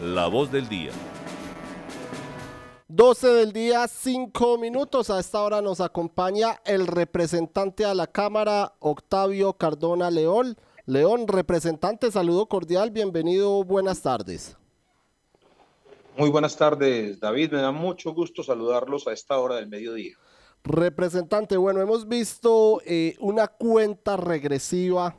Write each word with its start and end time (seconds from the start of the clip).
La 0.00 0.28
voz 0.28 0.52
del 0.52 0.68
día. 0.68 0.92
12 2.86 3.26
del 3.28 3.52
día, 3.52 3.88
5 3.88 4.56
minutos. 4.56 5.10
A 5.10 5.18
esta 5.18 5.42
hora 5.42 5.60
nos 5.60 5.80
acompaña 5.80 6.60
el 6.64 6.86
representante 6.86 7.84
a 7.84 7.94
la 7.94 8.06
Cámara, 8.06 8.74
Octavio 8.78 9.54
Cardona 9.54 10.08
León. 10.12 10.56
León, 10.86 11.26
representante, 11.26 12.12
saludo 12.12 12.46
cordial, 12.46 12.92
bienvenido, 12.92 13.64
buenas 13.64 14.00
tardes. 14.00 14.56
Muy 16.16 16.30
buenas 16.30 16.56
tardes, 16.56 17.18
David. 17.18 17.50
Me 17.50 17.58
da 17.58 17.72
mucho 17.72 18.14
gusto 18.14 18.44
saludarlos 18.44 19.08
a 19.08 19.12
esta 19.12 19.36
hora 19.38 19.56
del 19.56 19.66
mediodía. 19.66 20.14
Representante, 20.62 21.56
bueno, 21.56 21.80
hemos 21.80 22.06
visto 22.06 22.80
eh, 22.86 23.16
una 23.18 23.48
cuenta 23.48 24.16
regresiva 24.16 25.16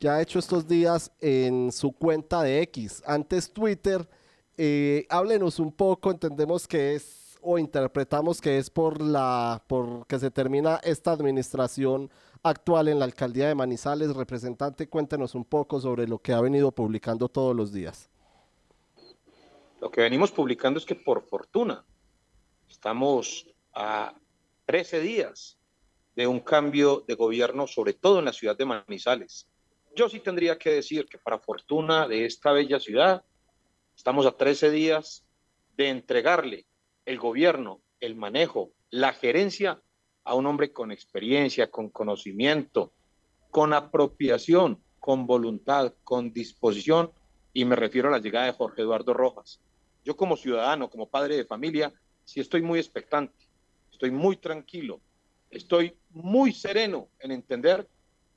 que 0.00 0.08
ha 0.08 0.22
hecho 0.22 0.38
estos 0.38 0.66
días 0.66 1.12
en 1.20 1.70
su 1.70 1.92
cuenta 1.92 2.42
de 2.42 2.62
X, 2.62 3.02
antes 3.06 3.52
Twitter. 3.52 4.08
Eh, 4.56 5.06
háblenos 5.10 5.58
un 5.58 5.70
poco, 5.70 6.10
entendemos 6.10 6.66
que 6.66 6.94
es 6.94 7.38
o 7.42 7.58
interpretamos 7.58 8.40
que 8.40 8.58
es 8.58 8.70
por 8.70 9.00
la 9.00 9.62
por 9.66 10.06
que 10.06 10.18
se 10.18 10.30
termina 10.30 10.80
esta 10.82 11.12
administración 11.12 12.10
actual 12.42 12.88
en 12.88 12.98
la 12.98 13.04
alcaldía 13.04 13.48
de 13.48 13.54
Manizales. 13.54 14.16
Representante, 14.16 14.88
cuéntenos 14.88 15.34
un 15.34 15.44
poco 15.44 15.80
sobre 15.80 16.08
lo 16.08 16.18
que 16.18 16.32
ha 16.32 16.40
venido 16.40 16.72
publicando 16.72 17.28
todos 17.28 17.54
los 17.54 17.70
días. 17.70 18.08
Lo 19.82 19.90
que 19.90 20.00
venimos 20.00 20.30
publicando 20.30 20.78
es 20.78 20.86
que 20.86 20.94
por 20.94 21.22
fortuna 21.22 21.84
estamos 22.70 23.46
a 23.74 24.14
13 24.64 25.00
días 25.00 25.58
de 26.16 26.26
un 26.26 26.40
cambio 26.40 27.04
de 27.06 27.14
gobierno, 27.14 27.66
sobre 27.66 27.92
todo 27.92 28.18
en 28.18 28.24
la 28.24 28.32
ciudad 28.32 28.56
de 28.56 28.64
Manizales. 28.64 29.46
Yo 29.94 30.08
sí 30.08 30.20
tendría 30.20 30.56
que 30.56 30.70
decir 30.70 31.06
que 31.06 31.18
para 31.18 31.38
fortuna 31.38 32.06
de 32.06 32.24
esta 32.24 32.52
bella 32.52 32.78
ciudad, 32.78 33.24
estamos 33.96 34.24
a 34.24 34.32
13 34.32 34.70
días 34.70 35.26
de 35.76 35.88
entregarle 35.88 36.66
el 37.04 37.18
gobierno, 37.18 37.80
el 37.98 38.14
manejo, 38.14 38.72
la 38.90 39.12
gerencia 39.12 39.82
a 40.24 40.34
un 40.34 40.46
hombre 40.46 40.72
con 40.72 40.92
experiencia, 40.92 41.70
con 41.70 41.90
conocimiento, 41.90 42.92
con 43.50 43.72
apropiación, 43.72 44.82
con 45.00 45.26
voluntad, 45.26 45.94
con 46.04 46.32
disposición, 46.32 47.10
y 47.52 47.64
me 47.64 47.74
refiero 47.74 48.08
a 48.08 48.12
la 48.12 48.20
llegada 48.20 48.46
de 48.46 48.52
Jorge 48.52 48.82
Eduardo 48.82 49.12
Rojas. 49.12 49.60
Yo 50.04 50.16
como 50.16 50.36
ciudadano, 50.36 50.88
como 50.88 51.08
padre 51.08 51.36
de 51.36 51.44
familia, 51.44 51.92
sí 52.24 52.38
estoy 52.38 52.62
muy 52.62 52.78
expectante, 52.78 53.48
estoy 53.90 54.12
muy 54.12 54.36
tranquilo, 54.36 55.00
estoy 55.50 55.96
muy 56.10 56.52
sereno 56.52 57.08
en 57.18 57.32
entender 57.32 57.88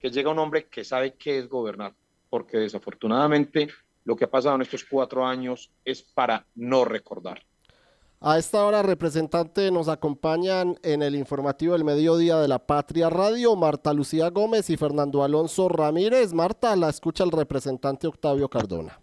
que 0.04 0.12
llega 0.12 0.30
un 0.30 0.40
hombre 0.40 0.66
que 0.66 0.84
sabe 0.84 1.14
qué 1.14 1.40
es 1.40 1.48
gobernar, 1.48 1.96
porque 2.30 2.58
desafortunadamente 2.58 3.70
lo 4.04 4.18
que 4.18 4.26
ha 4.26 4.30
pasado 4.30 4.56
en 4.56 4.64
estos 4.64 4.84
cuatro 4.84 5.26
años 5.26 5.72
es 5.86 6.02
para 6.02 6.46
no 6.56 6.84
recordar. 6.84 7.42
A 8.20 8.38
esta 8.38 8.66
hora, 8.66 8.84
representante, 8.84 9.72
nos 9.72 9.88
acompañan 9.88 10.78
en 10.84 11.04
el 11.04 11.16
informativo 11.16 11.72
del 11.72 11.86
mediodía 11.86 12.38
de 12.40 12.50
la 12.50 12.60
Patria 12.60 13.10
Radio 13.10 13.56
Marta 13.56 13.94
Lucía 13.94 14.30
Gómez 14.30 14.70
y 14.70 14.76
Fernando 14.76 15.24
Alonso 15.24 15.70
Ramírez. 15.70 16.34
Marta, 16.34 16.76
la 16.76 16.90
escucha 16.90 17.24
el 17.24 17.32
representante 17.32 18.06
Octavio 18.06 18.50
Cardona. 18.50 19.00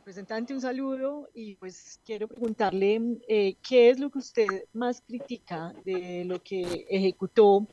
Representante, 0.00 0.52
un 0.52 0.60
saludo 0.60 1.30
y 1.32 1.54
pues 1.56 1.98
quiero 2.04 2.28
preguntarle 2.28 3.18
eh, 3.26 3.56
qué 3.66 3.88
es 3.88 3.98
lo 3.98 4.10
que 4.10 4.18
usted 4.18 4.46
más 4.74 5.00
critica 5.00 5.72
de 5.86 6.26
lo 6.26 6.42
que 6.42 6.86
ejecutó 6.90 7.66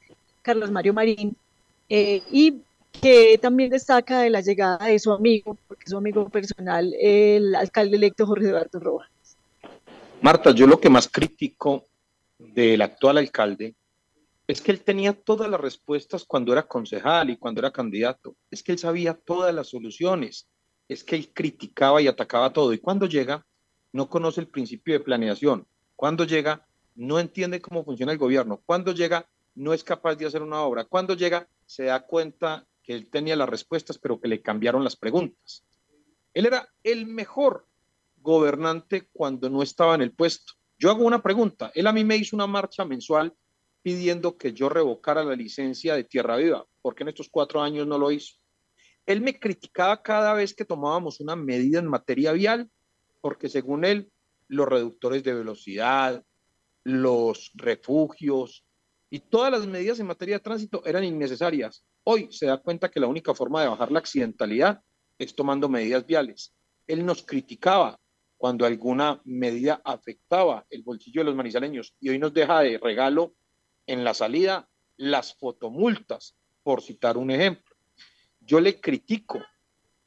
Carlos 0.46 0.70
Mario 0.70 0.94
Marín 0.94 1.36
eh, 1.90 2.22
y 2.32 2.62
que 3.02 3.40
también 3.42 3.72
destaca 3.72 4.22
de 4.22 4.30
la 4.30 4.42
llegada 4.42 4.86
de 4.86 5.00
su 5.00 5.12
amigo, 5.12 5.58
porque 5.68 5.86
es 5.86 5.90
su 5.90 5.98
amigo 5.98 6.30
personal, 6.30 6.94
el 7.00 7.56
alcalde 7.56 7.98
electo 7.98 8.28
Jorge 8.28 8.50
Eduardo 8.50 8.80
Rojas. 8.80 9.10
Marta, 10.22 10.52
yo 10.52 10.68
lo 10.68 10.80
que 10.80 10.90
más 10.90 11.10
critico 11.10 11.88
del 12.38 12.82
actual 12.84 13.18
alcalde 13.18 13.74
es 14.47 14.62
que 14.62 14.72
él 14.72 14.81
tenía 14.81 15.14
todas 15.14 15.50
las 15.50 15.59
respuestas 15.59 16.24
cuando 16.25 16.53
era 16.53 16.68
concejal 16.68 17.31
y 17.31 17.38
cuando 17.38 17.62
era 17.62 17.72
candidato. 17.72 18.36
Es 18.52 18.62
que 18.62 18.74
él 18.74 18.78
sabía 18.78 19.16
todas 19.16 19.53
las 19.53 19.68
soluciones. 19.68 20.48
Es 20.88 21.03
que 21.03 21.16
él 21.16 21.31
criticaba 21.34 22.00
y 22.02 22.08
atacaba 22.08 22.53
todo. 22.53 22.72
Y 22.72 22.78
cuando 22.78 23.08
llega, 23.08 23.44
no 23.92 24.08
conoce 24.08 24.42
el 24.42 24.48
principio 24.48 24.94
de 24.94 25.00
planeación. 25.00 25.66
Cuando 25.96 26.25
llega, 26.25 26.68
no 26.94 27.19
entiende 27.19 27.59
cómo 27.59 27.84
funciona 27.84 28.12
el 28.12 28.19
gobierno. 28.19 28.62
Cuando 28.68 28.94
llega, 28.94 29.28
no 29.56 29.74
es 29.74 29.84
capaz 29.84 30.16
de 30.16 30.26
hacer 30.26 30.42
una 30.42 30.62
obra. 30.62 30.86
Cuando 30.86 31.16
llega, 31.16 31.48
se 31.66 31.86
da 31.86 32.06
cuenta 32.06 32.68
que 32.84 32.94
él 32.94 33.10
tenía 33.10 33.36
las 33.36 33.50
respuestas, 33.50 33.98
pero 33.98 34.20
que 34.20 34.28
le 34.28 34.42
cambiaron 34.42 34.84
las 34.84 34.96
preguntas. 34.96 35.66
Él 36.34 36.46
era 36.46 36.70
el 36.84 37.08
mejor 37.08 37.66
gobernante 38.18 39.08
cuando 39.14 39.50
no 39.50 39.64
estaba 39.64 39.96
en 39.96 40.02
el 40.02 40.12
puesto. 40.12 40.54
Yo 40.78 40.90
hago 40.90 41.06
una 41.06 41.24
pregunta. 41.24 41.72
Él 41.74 41.88
a 41.88 41.94
mí 41.94 42.04
me 42.04 42.18
hizo 42.18 42.36
una 42.36 42.48
marcha 42.48 42.84
mensual 42.84 43.34
pidiendo 43.82 44.38
que 44.38 44.52
yo 44.52 44.68
revocara 44.68 45.24
la 45.24 45.36
licencia 45.36 45.96
de 45.96 46.04
Tierra 46.04 46.38
Viva, 46.38 46.66
porque 46.82 47.04
en 47.04 47.10
estos 47.10 47.30
cuatro 47.30 47.62
años 47.62 47.88
no 47.88 47.98
lo 47.98 48.12
hizo. 48.12 48.36
Él 49.06 49.22
me 49.22 49.40
criticaba 49.40 50.02
cada 50.02 50.34
vez 50.34 50.54
que 50.54 50.66
tomábamos 50.66 51.20
una 51.20 51.36
medida 51.36 51.80
en 51.80 51.88
materia 51.88 52.32
vial, 52.32 52.70
porque 53.22 53.48
según 53.48 53.86
él, 53.86 54.12
los 54.48 54.68
reductores 54.68 55.24
de 55.24 55.36
velocidad, 55.36 56.24
los 56.84 57.52
refugios 57.54 58.65
y 59.10 59.20
todas 59.20 59.52
las 59.52 59.68
medidas 59.68 60.00
en 60.00 60.08
materia 60.08 60.36
de 60.36 60.44
tránsito 60.44 60.86
eran 60.86 61.04
innecesarias. 61.04 61.84
Hoy 62.04 62.28
se 62.32 62.48
da 62.48 62.58
cuenta 62.58 62.90
que 62.90 63.00
la 63.00 63.08
única 63.08 63.34
forma 63.34 63.62
de 63.62 63.68
bajar 63.68 63.92
la 63.92 64.00
accidentalidad 64.00 64.82
es 65.18 65.36
tomando 65.36 65.70
medidas 65.70 66.06
viales. 66.06 66.54
Él 66.88 67.06
nos 67.06 67.24
criticaba 67.24 68.00
cuando 68.38 68.66
alguna 68.66 69.22
medida 69.24 69.82
afectaba 69.84 70.66
el 70.70 70.84
bolsillo 70.84 71.22
de 71.22 71.26
los 71.26 71.36
manizaleños 71.36 71.96
y 72.00 72.10
hoy 72.10 72.20
nos 72.20 72.34
deja 72.34 72.60
de 72.62 72.78
regalo 72.78 73.36
en 73.88 74.04
la 74.04 74.14
salida 74.14 74.70
las 74.98 75.36
fotomultas, 75.36 76.36
por 76.64 76.82
citar 76.82 77.18
un 77.18 77.30
ejemplo. 77.30 77.76
Yo 78.40 78.60
le 78.60 78.80
critico 78.80 79.40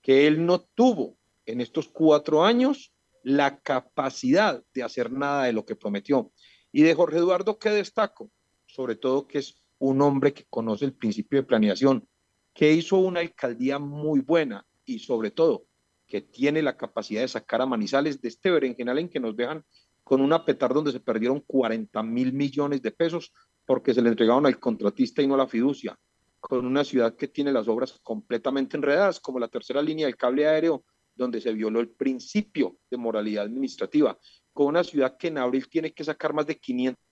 que 0.02 0.26
él 0.26 0.44
no 0.44 0.60
tuvo 0.60 1.16
en 1.46 1.60
estos 1.60 1.88
cuatro 1.88 2.44
años 2.44 2.92
la 3.22 3.60
capacidad 3.60 4.62
de 4.72 4.82
hacer 4.82 5.12
nada 5.12 5.44
de 5.44 5.52
lo 5.52 5.64
que 5.64 5.76
prometió. 5.76 6.32
Y 6.72 6.82
de 6.82 6.94
Jorge 6.94 7.18
Eduardo, 7.18 7.58
¿qué 7.58 7.70
destaco? 7.70 8.30
Sobre 8.78 8.94
todo 8.94 9.26
que 9.26 9.38
es 9.38 9.60
un 9.80 10.00
hombre 10.02 10.32
que 10.32 10.44
conoce 10.48 10.84
el 10.84 10.92
principio 10.92 11.40
de 11.40 11.46
planeación, 11.48 12.06
que 12.54 12.72
hizo 12.72 12.98
una 12.98 13.18
alcaldía 13.18 13.80
muy 13.80 14.20
buena 14.20 14.64
y 14.84 15.00
sobre 15.00 15.32
todo 15.32 15.64
que 16.06 16.20
tiene 16.20 16.62
la 16.62 16.76
capacidad 16.76 17.22
de 17.22 17.26
sacar 17.26 17.60
a 17.60 17.66
Manizales 17.66 18.20
de 18.20 18.28
este 18.28 18.52
berenjenal 18.52 19.00
en 19.00 19.08
que 19.08 19.18
nos 19.18 19.34
dejan 19.34 19.64
con 20.04 20.20
una 20.20 20.44
petar 20.44 20.72
donde 20.72 20.92
se 20.92 21.00
perdieron 21.00 21.40
40 21.40 22.00
mil 22.04 22.32
millones 22.32 22.80
de 22.80 22.92
pesos 22.92 23.32
porque 23.66 23.92
se 23.92 24.00
le 24.00 24.10
entregaron 24.10 24.46
al 24.46 24.60
contratista 24.60 25.22
y 25.22 25.26
no 25.26 25.34
a 25.34 25.38
la 25.38 25.48
fiducia, 25.48 25.98
con 26.38 26.64
una 26.64 26.84
ciudad 26.84 27.16
que 27.16 27.26
tiene 27.26 27.50
las 27.50 27.66
obras 27.66 27.98
completamente 28.04 28.76
enredadas, 28.76 29.18
como 29.18 29.40
la 29.40 29.48
tercera 29.48 29.82
línea 29.82 30.06
del 30.06 30.16
cable 30.16 30.46
aéreo, 30.46 30.84
donde 31.16 31.40
se 31.40 31.52
violó 31.52 31.80
el 31.80 31.88
principio 31.88 32.76
de 32.88 32.96
moralidad 32.96 33.42
administrativa, 33.42 34.16
con 34.52 34.68
una 34.68 34.84
ciudad 34.84 35.16
que 35.18 35.26
en 35.26 35.38
abril 35.38 35.68
tiene 35.68 35.92
que 35.92 36.04
sacar 36.04 36.32
más 36.32 36.46
de 36.46 36.56
500 36.56 37.07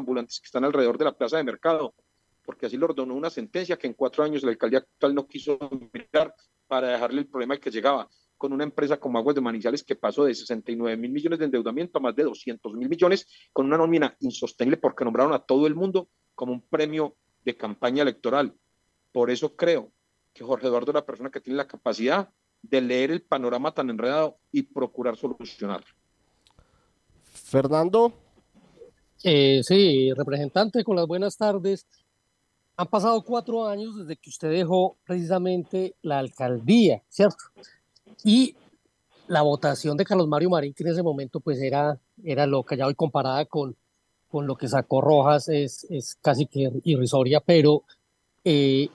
ambulantes 0.00 0.40
que 0.40 0.46
están 0.46 0.64
alrededor 0.64 0.98
de 0.98 1.04
la 1.04 1.16
plaza 1.16 1.36
de 1.36 1.44
mercado, 1.44 1.94
porque 2.44 2.66
así 2.66 2.76
lo 2.76 2.86
ordenó 2.86 3.14
una 3.14 3.30
sentencia 3.30 3.76
que 3.76 3.86
en 3.86 3.94
cuatro 3.94 4.24
años 4.24 4.42
la 4.42 4.50
alcaldía 4.50 4.80
actual 4.80 5.14
no 5.14 5.26
quiso 5.26 5.58
mirar 5.92 6.34
para 6.66 6.88
dejarle 6.88 7.20
el 7.20 7.28
problema 7.28 7.54
al 7.54 7.60
que 7.60 7.70
llegaba 7.70 8.08
con 8.40 8.54
una 8.54 8.64
empresa 8.64 8.98
como 8.98 9.18
Aguas 9.18 9.34
de 9.34 9.42
Manizales 9.42 9.84
que 9.84 9.96
pasó 9.96 10.24
de 10.24 10.34
69 10.34 10.96
mil 10.96 11.10
millones 11.10 11.38
de 11.38 11.44
endeudamiento 11.44 11.98
a 11.98 12.00
más 12.00 12.16
de 12.16 12.22
200 12.22 12.72
mil 12.72 12.88
millones, 12.88 13.26
con 13.52 13.66
una 13.66 13.76
nómina 13.76 14.16
insostenible 14.20 14.78
porque 14.78 15.04
nombraron 15.04 15.34
a 15.34 15.40
todo 15.40 15.66
el 15.66 15.74
mundo 15.74 16.08
como 16.34 16.52
un 16.52 16.62
premio 16.62 17.16
de 17.44 17.56
campaña 17.56 18.02
electoral. 18.02 18.56
Por 19.12 19.30
eso 19.30 19.56
creo 19.56 19.92
que 20.32 20.42
Jorge 20.42 20.68
Eduardo 20.68 20.90
es 20.90 20.94
la 20.94 21.04
persona 21.04 21.30
que 21.30 21.40
tiene 21.42 21.58
la 21.58 21.66
capacidad 21.66 22.30
de 22.62 22.80
leer 22.80 23.10
el 23.10 23.20
panorama 23.20 23.74
tan 23.74 23.90
enredado 23.90 24.38
y 24.52 24.62
procurar 24.62 25.16
solucionarlo. 25.16 25.94
Fernando. 27.24 28.14
Eh, 29.22 29.60
sí, 29.64 30.12
representante, 30.14 30.82
con 30.82 30.96
las 30.96 31.06
buenas 31.06 31.36
tardes. 31.36 31.86
Han 32.76 32.86
pasado 32.86 33.22
cuatro 33.22 33.66
años 33.66 33.96
desde 33.96 34.16
que 34.16 34.30
usted 34.30 34.50
dejó 34.50 34.96
precisamente 35.04 35.94
la 36.00 36.18
alcaldía, 36.18 37.02
¿cierto? 37.10 37.44
Y 38.24 38.54
la 39.28 39.42
votación 39.42 39.96
de 39.96 40.04
Carlos 40.04 40.26
Mario 40.26 40.50
Marín, 40.50 40.72
que 40.72 40.82
en 40.82 40.90
ese 40.90 41.02
momento 41.02 41.40
pues 41.40 41.60
era, 41.60 41.98
era 42.24 42.46
loca, 42.46 42.74
ya 42.74 42.86
hoy 42.86 42.94
comparada 42.94 43.44
con, 43.44 43.76
con 44.28 44.46
lo 44.46 44.56
que 44.56 44.68
sacó 44.68 45.02
Rojas 45.02 45.48
es, 45.48 45.84
es 45.90 46.16
casi 46.22 46.46
que 46.46 46.70
irrisoria, 46.84 47.40
pero 47.40 47.84
eh, 48.44 48.88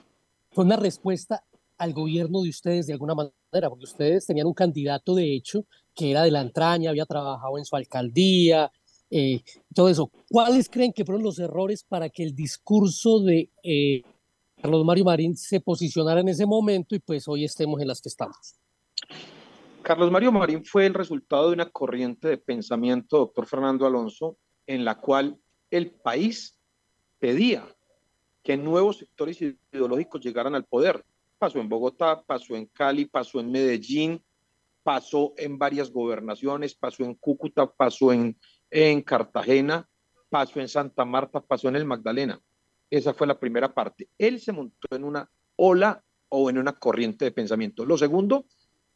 fue 0.50 0.64
una 0.64 0.76
respuesta 0.76 1.44
al 1.78 1.92
gobierno 1.92 2.42
de 2.42 2.48
ustedes 2.48 2.86
de 2.86 2.94
alguna 2.94 3.14
manera, 3.14 3.68
porque 3.68 3.84
ustedes 3.84 4.26
tenían 4.26 4.48
un 4.48 4.54
candidato 4.54 5.14
de 5.14 5.32
hecho 5.34 5.64
que 5.94 6.10
era 6.10 6.22
de 6.24 6.30
la 6.30 6.40
entraña, 6.40 6.90
había 6.90 7.06
trabajado 7.06 7.56
en 7.58 7.64
su 7.64 7.76
alcaldía, 7.76 8.70
eh, 9.10 9.42
todo 9.74 9.88
eso. 9.88 10.10
¿Cuáles 10.30 10.68
creen 10.68 10.92
que 10.92 11.04
fueron 11.04 11.22
los 11.22 11.38
errores 11.38 11.84
para 11.84 12.08
que 12.08 12.22
el 12.22 12.34
discurso 12.34 13.20
de 13.20 13.50
eh, 13.62 14.02
Carlos 14.60 14.84
Mario 14.84 15.04
Marín 15.04 15.36
se 15.36 15.60
posicionara 15.60 16.20
en 16.20 16.28
ese 16.28 16.46
momento 16.46 16.94
y 16.94 16.98
pues 16.98 17.28
hoy 17.28 17.44
estemos 17.44 17.80
en 17.80 17.88
las 17.88 18.00
que 18.00 18.08
estamos? 18.08 18.56
Carlos 19.82 20.10
Mario 20.10 20.32
Marín 20.32 20.64
fue 20.64 20.86
el 20.86 20.94
resultado 20.94 21.48
de 21.48 21.54
una 21.54 21.70
corriente 21.70 22.28
de 22.28 22.38
pensamiento, 22.38 23.18
doctor 23.18 23.46
Fernando 23.46 23.86
Alonso, 23.86 24.36
en 24.66 24.84
la 24.84 24.96
cual 24.96 25.38
el 25.70 25.92
país 25.92 26.58
pedía 27.18 27.64
que 28.42 28.56
nuevos 28.56 28.98
sectores 28.98 29.40
ideológicos 29.40 30.20
llegaran 30.20 30.54
al 30.54 30.64
poder. 30.64 31.04
Pasó 31.38 31.60
en 31.60 31.68
Bogotá, 31.68 32.22
pasó 32.22 32.56
en 32.56 32.66
Cali, 32.66 33.04
pasó 33.04 33.38
en 33.38 33.50
Medellín, 33.50 34.24
pasó 34.82 35.34
en 35.36 35.58
varias 35.58 35.92
gobernaciones, 35.92 36.74
pasó 36.74 37.04
en 37.04 37.14
Cúcuta, 37.14 37.66
pasó 37.66 38.12
en, 38.12 38.36
en 38.70 39.02
Cartagena, 39.02 39.88
pasó 40.28 40.60
en 40.60 40.68
Santa 40.68 41.04
Marta, 41.04 41.40
pasó 41.40 41.68
en 41.68 41.76
el 41.76 41.84
Magdalena. 41.84 42.40
Esa 42.90 43.14
fue 43.14 43.26
la 43.26 43.38
primera 43.38 43.72
parte. 43.74 44.08
Él 44.18 44.40
se 44.40 44.52
montó 44.52 44.94
en 44.94 45.04
una 45.04 45.30
ola 45.56 46.04
o 46.28 46.50
en 46.50 46.58
una 46.58 46.72
corriente 46.72 47.24
de 47.24 47.32
pensamiento. 47.32 47.84
Lo 47.84 47.96
segundo, 47.96 48.46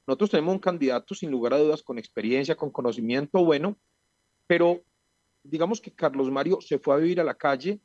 nosotros 0.07 0.31
tenemos 0.31 0.55
un 0.55 0.61
candidato 0.61 1.15
sin 1.15 1.31
lugar 1.31 1.55
a 1.55 1.59
dudas 1.59 1.83
con 1.83 1.99
experiencia, 1.99 2.57
con 2.57 2.71
conocimiento 2.71 3.45
bueno, 3.45 3.79
pero 4.47 4.83
digamos 5.43 5.81
que 5.81 5.95
Carlos 5.95 6.31
Mario 6.31 6.61
se 6.61 6.79
fue 6.79 6.95
a 6.95 6.99
vivir 6.99 7.21
a 7.21 7.25
la 7.25 7.35
calle, 7.35 7.81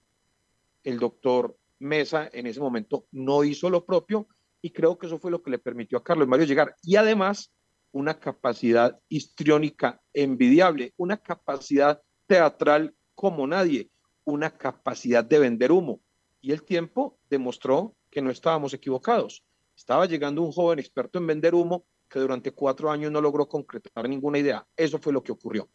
el 0.84 1.00
doctor 1.00 1.58
Mesa 1.80 2.30
en 2.32 2.48
ese 2.48 2.60
momento 2.60 3.06
no 3.12 3.44
hizo 3.44 3.70
lo 3.70 3.86
propio 3.86 4.28
y 4.62 4.72
creo 4.72 4.98
que 4.98 5.08
eso 5.08 5.20
fue 5.20 5.30
lo 5.30 5.42
que 5.42 5.52
le 5.52 5.60
permitió 5.60 5.98
a 5.98 6.04
Carlos 6.04 6.28
Mario 6.28 6.46
llegar. 6.46 6.76
Y 6.82 6.96
además, 6.96 7.54
una 7.96 8.20
capacidad 8.20 9.00
histriónica 9.08 10.02
envidiable, 10.14 10.94
una 10.98 11.16
capacidad 11.16 12.02
teatral 12.28 12.94
como 13.14 13.48
nadie, 13.48 13.90
una 14.26 14.50
capacidad 14.50 15.24
de 15.24 15.40
vender 15.40 15.72
humo. 15.72 16.02
Y 16.42 16.52
el 16.52 16.64
tiempo 16.64 17.18
demostró 17.30 17.96
que 18.12 18.22
no 18.22 18.32
estábamos 18.32 18.74
equivocados. 18.74 19.46
Estaba 19.78 20.08
llegando 20.08 20.42
un 20.42 20.52
joven 20.52 20.80
experto 20.80 21.20
en 21.20 21.28
vender 21.28 21.56
humo 21.56 21.86
que 22.10 22.20
durante 22.20 22.52
cuatro 22.52 22.92
años 22.92 23.14
no 23.14 23.22
logró 23.22 23.48
concretar 23.48 24.10
ninguna 24.10 24.40
idea. 24.40 24.68
Eso 24.76 25.00
fue 25.00 25.14
lo 25.14 25.24
que 25.24 25.32
ocurrió. 25.32 25.70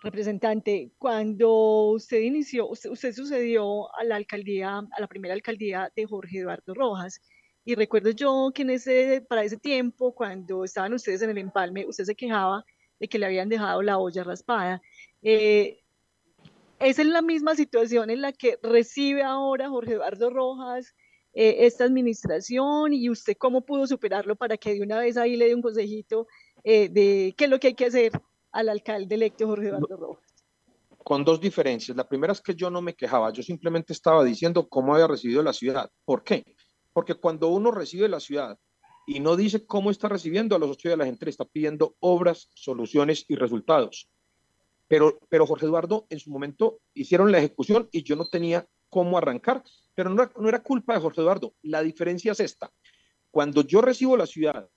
Representante, 0.00 0.90
cuando 0.96 1.90
usted 1.90 2.20
inició, 2.20 2.66
usted, 2.68 3.12
sucedió 3.12 3.94
a 3.94 4.04
la 4.04 4.16
alcaldía, 4.16 4.78
a 4.78 5.00
la 5.00 5.06
primera 5.06 5.34
alcaldía 5.34 5.92
de 5.94 6.06
Jorge 6.06 6.38
Eduardo 6.38 6.72
Rojas, 6.72 7.20
y 7.68 7.74
recuerdo 7.74 8.08
yo 8.12 8.50
que 8.54 8.62
en 8.62 8.70
ese, 8.70 9.20
para 9.28 9.44
ese 9.44 9.58
tiempo, 9.58 10.14
cuando 10.14 10.64
estaban 10.64 10.94
ustedes 10.94 11.20
en 11.20 11.28
el 11.28 11.36
empalme, 11.36 11.84
usted 11.84 12.04
se 12.04 12.14
quejaba 12.14 12.64
de 12.98 13.08
que 13.08 13.18
le 13.18 13.26
habían 13.26 13.50
dejado 13.50 13.82
la 13.82 13.98
olla 13.98 14.24
raspada. 14.24 14.80
Eh, 15.20 15.78
¿Es 16.78 16.98
en 16.98 17.12
la 17.12 17.20
misma 17.20 17.56
situación 17.56 18.08
en 18.08 18.22
la 18.22 18.32
que 18.32 18.58
recibe 18.62 19.22
ahora 19.22 19.68
Jorge 19.68 19.92
Eduardo 19.92 20.30
Rojas 20.30 20.94
eh, 21.34 21.66
esta 21.66 21.84
administración 21.84 22.94
y 22.94 23.10
usted 23.10 23.36
cómo 23.36 23.60
pudo 23.66 23.86
superarlo 23.86 24.34
para 24.34 24.56
que 24.56 24.72
de 24.72 24.80
una 24.80 25.00
vez 25.00 25.18
ahí 25.18 25.36
le 25.36 25.48
dé 25.48 25.54
un 25.54 25.60
consejito 25.60 26.26
eh, 26.64 26.88
de 26.88 27.34
qué 27.36 27.44
es 27.44 27.50
lo 27.50 27.60
que 27.60 27.66
hay 27.66 27.74
que 27.74 27.84
hacer 27.84 28.12
al 28.50 28.70
alcalde 28.70 29.14
electo 29.14 29.46
Jorge 29.46 29.68
Eduardo 29.68 29.94
Rojas? 29.94 30.24
Con 31.04 31.22
dos 31.22 31.38
diferencias. 31.38 31.94
La 31.94 32.08
primera 32.08 32.32
es 32.32 32.40
que 32.40 32.54
yo 32.54 32.70
no 32.70 32.80
me 32.80 32.94
quejaba, 32.94 33.30
yo 33.30 33.42
simplemente 33.42 33.92
estaba 33.92 34.24
diciendo 34.24 34.66
cómo 34.70 34.94
había 34.94 35.06
recibido 35.06 35.42
la 35.42 35.52
ciudad. 35.52 35.90
¿Por 36.06 36.24
qué? 36.24 36.56
Porque 36.98 37.14
cuando 37.14 37.46
uno 37.46 37.70
recibe 37.70 38.08
la 38.08 38.18
ciudad 38.18 38.58
y 39.06 39.20
no 39.20 39.36
dice 39.36 39.64
cómo 39.64 39.92
está 39.92 40.08
recibiendo 40.08 40.56
a 40.56 40.58
los 40.58 40.70
ocho 40.70 40.88
días, 40.88 40.98
la 40.98 41.04
gente 41.04 41.26
le 41.26 41.30
está 41.30 41.44
pidiendo 41.44 41.94
obras, 42.00 42.50
soluciones 42.56 43.24
y 43.28 43.36
resultados. 43.36 44.10
Pero, 44.88 45.20
pero 45.28 45.46
Jorge 45.46 45.66
Eduardo 45.66 46.08
en 46.10 46.18
su 46.18 46.28
momento 46.28 46.80
hicieron 46.94 47.30
la 47.30 47.38
ejecución 47.38 47.88
y 47.92 48.02
yo 48.02 48.16
no 48.16 48.26
tenía 48.26 48.66
cómo 48.88 49.16
arrancar, 49.16 49.62
pero 49.94 50.10
no 50.10 50.24
era, 50.24 50.32
no 50.40 50.48
era 50.48 50.60
culpa 50.60 50.94
de 50.94 51.00
Jorge 51.00 51.20
Eduardo. 51.20 51.54
La 51.62 51.82
diferencia 51.82 52.32
es 52.32 52.40
esta. 52.40 52.68
Cuando 53.30 53.62
yo 53.62 53.80
recibo 53.80 54.16
la 54.16 54.26
ciudad 54.26 54.68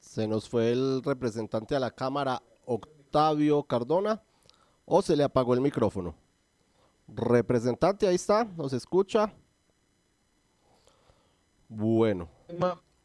Se 0.00 0.26
nos 0.26 0.48
fue 0.48 0.72
el 0.72 1.00
representante 1.04 1.76
a 1.76 1.80
la 1.80 1.92
Cámara, 1.92 2.42
Octavio 2.64 3.62
Cardona, 3.62 4.20
o 4.84 5.00
se 5.00 5.14
le 5.14 5.22
apagó 5.22 5.54
el 5.54 5.60
micrófono. 5.60 6.21
Representante, 7.08 8.06
ahí 8.06 8.14
está, 8.14 8.44
nos 8.44 8.72
escucha. 8.72 9.32
Bueno. 11.68 12.28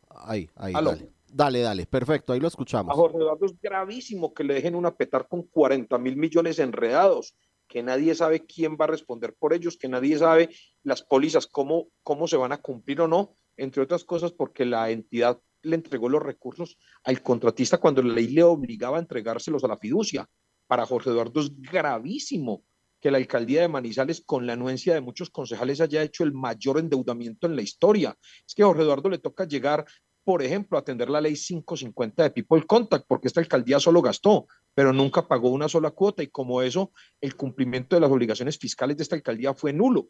Ahí, 0.09 0.49
ahí, 0.55 0.73
dale. 0.73 1.11
Dale, 1.29 1.59
dale, 1.59 1.85
perfecto, 1.85 2.31
ahí 2.33 2.39
lo 2.39 2.47
escuchamos. 2.47 2.91
A 2.91 2.95
Jorge 2.95 3.17
Eduardo 3.17 3.45
es 3.45 3.59
gravísimo 3.61 4.33
que 4.33 4.43
le 4.43 4.53
dejen 4.53 4.75
una 4.75 4.95
petar 4.95 5.27
con 5.27 5.43
40 5.43 5.97
mil 5.97 6.15
millones 6.15 6.57
enredados, 6.57 7.35
que 7.67 7.83
nadie 7.83 8.15
sabe 8.15 8.45
quién 8.45 8.77
va 8.79 8.85
a 8.85 8.89
responder 8.89 9.35
por 9.37 9.53
ellos, 9.53 9.77
que 9.77 9.89
nadie 9.89 10.17
sabe 10.17 10.49
las 10.83 11.03
pólizas, 11.03 11.45
cómo, 11.45 11.89
cómo 12.01 12.27
se 12.27 12.37
van 12.37 12.53
a 12.53 12.61
cumplir 12.61 13.01
o 13.01 13.07
no, 13.07 13.35
entre 13.57 13.83
otras 13.83 14.05
cosas 14.05 14.31
porque 14.31 14.65
la 14.65 14.89
entidad 14.89 15.41
le 15.63 15.75
entregó 15.75 16.07
los 16.07 16.23
recursos 16.23 16.77
al 17.03 17.21
contratista 17.21 17.77
cuando 17.77 18.01
la 18.01 18.13
ley 18.13 18.27
le 18.27 18.43
obligaba 18.43 18.97
a 18.97 19.01
entregárselos 19.01 19.63
a 19.63 19.67
la 19.67 19.77
fiducia. 19.77 20.29
Para 20.65 20.85
Jorge 20.85 21.09
Eduardo 21.09 21.41
es 21.41 21.51
gravísimo 21.61 22.63
que 22.99 23.11
la 23.11 23.17
alcaldía 23.17 23.61
de 23.61 23.67
Manizales, 23.67 24.23
con 24.25 24.47
la 24.47 24.53
anuencia 24.53 24.93
de 24.93 25.01
muchos 25.01 25.29
concejales, 25.29 25.81
haya 25.81 26.01
hecho 26.01 26.23
el 26.23 26.33
mayor 26.33 26.79
endeudamiento 26.79 27.47
en 27.47 27.55
la 27.55 27.61
historia. 27.61 28.17
Es 28.45 28.53
que 28.53 28.63
a 28.63 28.65
Jorge 28.65 28.83
Eduardo 28.83 29.09
le 29.09 29.19
toca 29.19 29.45
llegar, 29.45 29.85
por 30.23 30.41
ejemplo, 30.41 30.77
a 30.77 30.81
atender 30.81 31.09
la 31.09 31.21
ley 31.21 31.35
550 31.35 32.23
de 32.23 32.29
People 32.31 32.65
Contact, 32.65 33.05
porque 33.07 33.27
esta 33.27 33.39
alcaldía 33.39 33.79
solo 33.79 34.01
gastó, 34.01 34.47
pero 34.73 34.93
nunca 34.93 35.27
pagó 35.27 35.49
una 35.49 35.69
sola 35.69 35.91
cuota 35.91 36.23
y 36.23 36.27
como 36.27 36.61
eso, 36.61 36.91
el 37.21 37.35
cumplimiento 37.35 37.95
de 37.95 38.01
las 38.01 38.11
obligaciones 38.11 38.57
fiscales 38.57 38.97
de 38.97 39.03
esta 39.03 39.15
alcaldía 39.15 39.53
fue 39.53 39.73
nulo. 39.73 40.09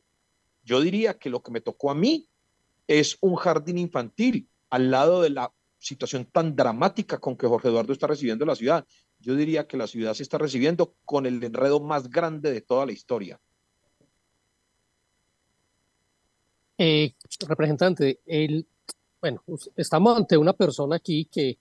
Yo 0.64 0.82
diría 0.82 1.18
que 1.18 1.30
lo 1.30 1.42
que 1.42 1.52
me 1.52 1.62
tocó 1.62 1.92
a 1.92 1.96
mí 1.96 2.28
es 2.88 3.18
un 3.22 3.36
jardín 3.36 3.78
infantil 3.78 4.50
al 4.70 4.92
lado 4.92 5.22
de 5.22 5.30
la 5.30 5.54
situación 5.80 6.26
tan 6.26 6.56
dramática 6.56 7.20
con 7.20 7.38
que 7.38 7.48
Jorge 7.48 7.68
Eduardo 7.68 7.94
está 7.94 8.08
recibiendo 8.08 8.46
la 8.46 8.56
ciudad. 8.56 8.86
Yo 9.20 9.36
diría 9.36 9.68
que 9.68 9.78
la 9.78 9.88
ciudad 9.88 10.14
se 10.14 10.24
está 10.24 10.38
recibiendo 10.38 10.96
con 11.06 11.26
el 11.26 11.44
enredo 11.44 11.80
más 11.80 12.10
grande 12.10 12.52
de 12.52 12.62
toda 12.62 12.86
la 12.86 12.92
historia. 12.92 13.40
Eh, 16.78 17.14
representante, 17.48 18.20
el, 18.26 18.68
bueno, 19.20 19.44
estamos 19.76 20.16
ante 20.16 20.38
una 20.38 20.54
persona 20.54 20.98
aquí 20.98 21.26
que 21.26 21.58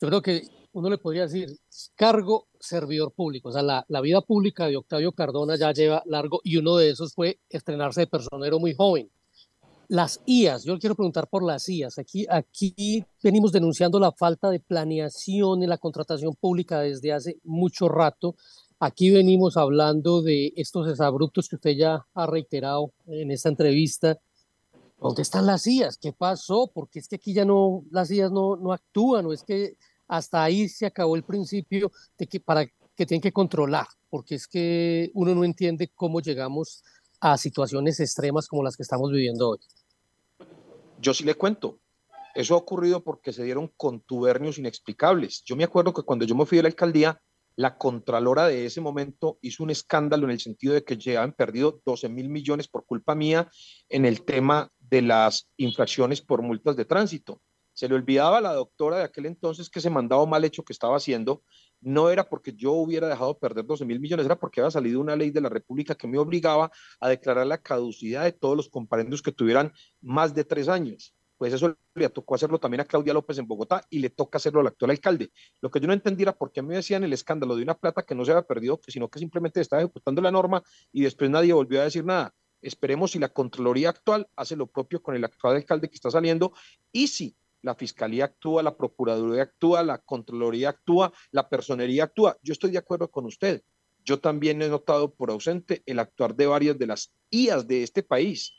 yo 0.00 0.08
creo 0.08 0.22
que 0.22 0.42
uno 0.72 0.88
le 0.90 0.98
podría 0.98 1.22
decir 1.22 1.48
cargo 1.94 2.48
servidor 2.58 3.12
público. 3.12 3.50
O 3.50 3.52
sea, 3.52 3.62
la, 3.62 3.84
la 3.88 4.00
vida 4.00 4.22
pública 4.22 4.66
de 4.66 4.76
Octavio 4.76 5.12
Cardona 5.12 5.56
ya 5.56 5.72
lleva 5.72 6.02
largo 6.06 6.40
y 6.42 6.56
uno 6.56 6.76
de 6.76 6.90
esos 6.90 7.14
fue 7.14 7.38
estrenarse 7.48 8.02
de 8.02 8.06
personero 8.06 8.58
muy 8.58 8.74
joven. 8.74 9.10
Las 9.88 10.20
IAS, 10.26 10.64
yo 10.64 10.78
quiero 10.78 10.94
preguntar 10.94 11.28
por 11.28 11.44
las 11.44 11.68
IAS. 11.68 11.98
Aquí, 11.98 12.26
aquí 12.28 13.04
venimos 13.22 13.52
denunciando 13.52 13.98
la 13.98 14.12
falta 14.12 14.50
de 14.50 14.60
planeación 14.60 15.62
en 15.62 15.68
la 15.68 15.78
contratación 15.78 16.34
pública 16.34 16.80
desde 16.80 17.12
hace 17.12 17.38
mucho 17.44 17.88
rato. 17.88 18.34
Aquí 18.80 19.10
venimos 19.10 19.56
hablando 19.56 20.22
de 20.22 20.52
estos 20.56 20.86
desabruptos 20.86 21.48
que 21.48 21.56
usted 21.56 21.76
ya 21.76 22.06
ha 22.14 22.26
reiterado 22.26 22.92
en 23.06 23.30
esta 23.30 23.48
entrevista. 23.48 24.18
¿Dónde 24.98 25.22
están 25.22 25.46
las 25.46 25.66
IAS? 25.66 25.98
¿Qué 25.98 26.12
pasó? 26.12 26.70
Porque 26.72 26.98
es 26.98 27.08
que 27.08 27.16
aquí 27.16 27.34
ya 27.34 27.44
no, 27.44 27.84
las 27.90 28.10
IAS 28.10 28.32
no, 28.32 28.56
no 28.56 28.72
actúan, 28.72 29.26
o 29.26 29.32
es 29.32 29.42
que 29.42 29.76
hasta 30.08 30.42
ahí 30.42 30.68
se 30.68 30.86
acabó 30.86 31.16
el 31.16 31.24
principio 31.24 31.92
de 32.18 32.26
que 32.26 32.40
para 32.40 32.66
que 32.66 33.06
tienen 33.06 33.20
que 33.20 33.32
controlar, 33.32 33.86
porque 34.08 34.36
es 34.36 34.46
que 34.46 35.10
uno 35.14 35.34
no 35.34 35.44
entiende 35.44 35.90
cómo 35.94 36.20
llegamos 36.20 36.84
a 37.24 37.38
situaciones 37.38 38.00
extremas 38.00 38.46
como 38.46 38.62
las 38.62 38.76
que 38.76 38.82
estamos 38.82 39.10
viviendo 39.10 39.48
hoy? 39.48 39.58
Yo 41.00 41.14
sí 41.14 41.24
le 41.24 41.34
cuento. 41.34 41.80
Eso 42.34 42.54
ha 42.54 42.58
ocurrido 42.58 43.02
porque 43.02 43.32
se 43.32 43.44
dieron 43.44 43.72
contubernios 43.78 44.58
inexplicables. 44.58 45.42
Yo 45.46 45.56
me 45.56 45.64
acuerdo 45.64 45.94
que 45.94 46.02
cuando 46.02 46.26
yo 46.26 46.34
me 46.34 46.44
fui 46.44 46.58
a 46.58 46.62
la 46.62 46.68
alcaldía, 46.68 47.18
la 47.56 47.78
contralora 47.78 48.46
de 48.46 48.66
ese 48.66 48.82
momento 48.82 49.38
hizo 49.40 49.62
un 49.62 49.70
escándalo 49.70 50.24
en 50.26 50.32
el 50.32 50.40
sentido 50.40 50.74
de 50.74 50.84
que 50.84 51.16
han 51.16 51.32
perdido 51.32 51.80
12 51.86 52.10
mil 52.10 52.28
millones 52.28 52.68
por 52.68 52.84
culpa 52.84 53.14
mía 53.14 53.48
en 53.88 54.04
el 54.04 54.22
tema 54.26 54.70
de 54.78 55.00
las 55.00 55.48
infracciones 55.56 56.20
por 56.20 56.42
multas 56.42 56.76
de 56.76 56.84
tránsito. 56.84 57.40
Se 57.74 57.88
le 57.88 57.94
olvidaba 57.96 58.38
a 58.38 58.40
la 58.40 58.54
doctora 58.54 58.98
de 58.98 59.04
aquel 59.04 59.26
entonces 59.26 59.68
que 59.68 59.80
ese 59.80 59.90
mandado 59.90 60.26
mal 60.26 60.44
hecho 60.44 60.64
que 60.64 60.72
estaba 60.72 60.96
haciendo 60.96 61.42
no 61.80 62.08
era 62.08 62.28
porque 62.28 62.54
yo 62.54 62.72
hubiera 62.72 63.08
dejado 63.08 63.38
perder 63.38 63.66
12 63.66 63.84
mil 63.84 64.00
millones, 64.00 64.24
era 64.24 64.38
porque 64.38 64.60
había 64.60 64.70
salido 64.70 65.00
una 65.00 65.16
ley 65.16 65.30
de 65.30 65.40
la 65.40 65.48
República 65.48 65.94
que 65.94 66.06
me 66.06 66.18
obligaba 66.18 66.70
a 67.00 67.08
declarar 67.08 67.46
la 67.46 67.58
caducidad 67.58 68.24
de 68.24 68.32
todos 68.32 68.56
los 68.56 68.68
comparendos 68.68 69.20
que 69.20 69.32
tuvieran 69.32 69.72
más 70.00 70.34
de 70.34 70.44
tres 70.44 70.68
años. 70.68 71.14
Pues 71.36 71.52
eso 71.52 71.76
le 71.94 72.08
tocó 72.10 72.36
hacerlo 72.36 72.58
también 72.60 72.80
a 72.80 72.84
Claudia 72.84 73.12
López 73.12 73.38
en 73.38 73.46
Bogotá 73.46 73.84
y 73.90 73.98
le 73.98 74.08
toca 74.08 74.38
hacerlo 74.38 74.60
al 74.60 74.68
actual 74.68 74.92
alcalde. 74.92 75.32
Lo 75.60 75.70
que 75.70 75.80
yo 75.80 75.88
no 75.88 75.92
entendí 75.92 76.22
era 76.22 76.32
por 76.32 76.52
qué 76.52 76.62
me 76.62 76.76
decían 76.76 77.02
el 77.02 77.12
escándalo 77.12 77.56
de 77.56 77.64
una 77.64 77.74
plata 77.74 78.04
que 78.04 78.14
no 78.14 78.24
se 78.24 78.30
había 78.30 78.46
perdido, 78.46 78.80
sino 78.86 79.08
que 79.08 79.18
simplemente 79.18 79.60
estaba 79.60 79.82
ejecutando 79.82 80.22
la 80.22 80.30
norma 80.30 80.62
y 80.92 81.02
después 81.02 81.28
nadie 81.28 81.52
volvió 81.52 81.80
a 81.80 81.84
decir 81.84 82.04
nada. 82.04 82.32
Esperemos 82.62 83.10
si 83.10 83.18
la 83.18 83.28
Contraloría 83.28 83.90
actual 83.90 84.26
hace 84.36 84.56
lo 84.56 84.68
propio 84.68 85.02
con 85.02 85.16
el 85.16 85.24
actual 85.24 85.56
alcalde 85.56 85.90
que 85.90 85.96
está 85.96 86.10
saliendo 86.10 86.52
y 86.92 87.08
si 87.08 87.36
la 87.64 87.74
Fiscalía 87.74 88.26
actúa, 88.26 88.62
la 88.62 88.76
Procuraduría 88.76 89.44
actúa, 89.44 89.82
la 89.82 89.98
Contraloría 89.98 90.68
actúa, 90.68 91.12
la 91.30 91.48
Personería 91.48 92.04
actúa. 92.04 92.36
Yo 92.42 92.52
estoy 92.52 92.70
de 92.70 92.78
acuerdo 92.78 93.10
con 93.10 93.24
usted. 93.24 93.62
Yo 94.04 94.20
también 94.20 94.60
he 94.60 94.68
notado 94.68 95.14
por 95.14 95.30
ausente 95.30 95.82
el 95.86 95.98
actuar 95.98 96.36
de 96.36 96.46
varias 96.46 96.78
de 96.78 96.86
las 96.86 97.10
IAS 97.30 97.66
de 97.66 97.82
este 97.82 98.02
país. 98.02 98.52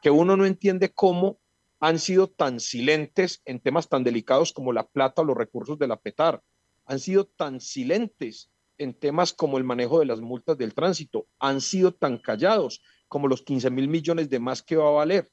que 0.00 0.10
uno 0.10 0.36
no 0.36 0.46
entiende 0.46 0.92
cómo 0.92 1.38
han 1.78 2.00
sido 2.00 2.26
tan 2.26 2.58
silentes 2.58 3.40
en 3.44 3.60
temas 3.60 3.88
tan 3.88 4.02
delicados 4.02 4.52
como 4.52 4.72
la 4.72 4.84
plata 4.88 5.22
o 5.22 5.24
los 5.24 5.36
recursos 5.36 5.78
de 5.78 5.86
la 5.86 5.96
PETAR, 5.96 6.42
han 6.86 6.98
sido 6.98 7.26
tan 7.26 7.60
silentes 7.60 8.50
en 8.78 8.94
temas 8.94 9.32
como 9.32 9.58
el 9.58 9.64
manejo 9.64 10.00
de 10.00 10.06
las 10.06 10.20
multas 10.20 10.58
del 10.58 10.74
tránsito, 10.74 11.28
han 11.38 11.60
sido 11.60 11.94
tan 11.94 12.18
callados 12.18 12.82
como 13.06 13.28
los 13.28 13.42
15 13.42 13.70
mil 13.70 13.86
millones 13.86 14.28
de 14.28 14.40
más 14.40 14.60
que 14.60 14.74
va 14.74 14.88
a 14.88 14.92
valer 14.92 15.30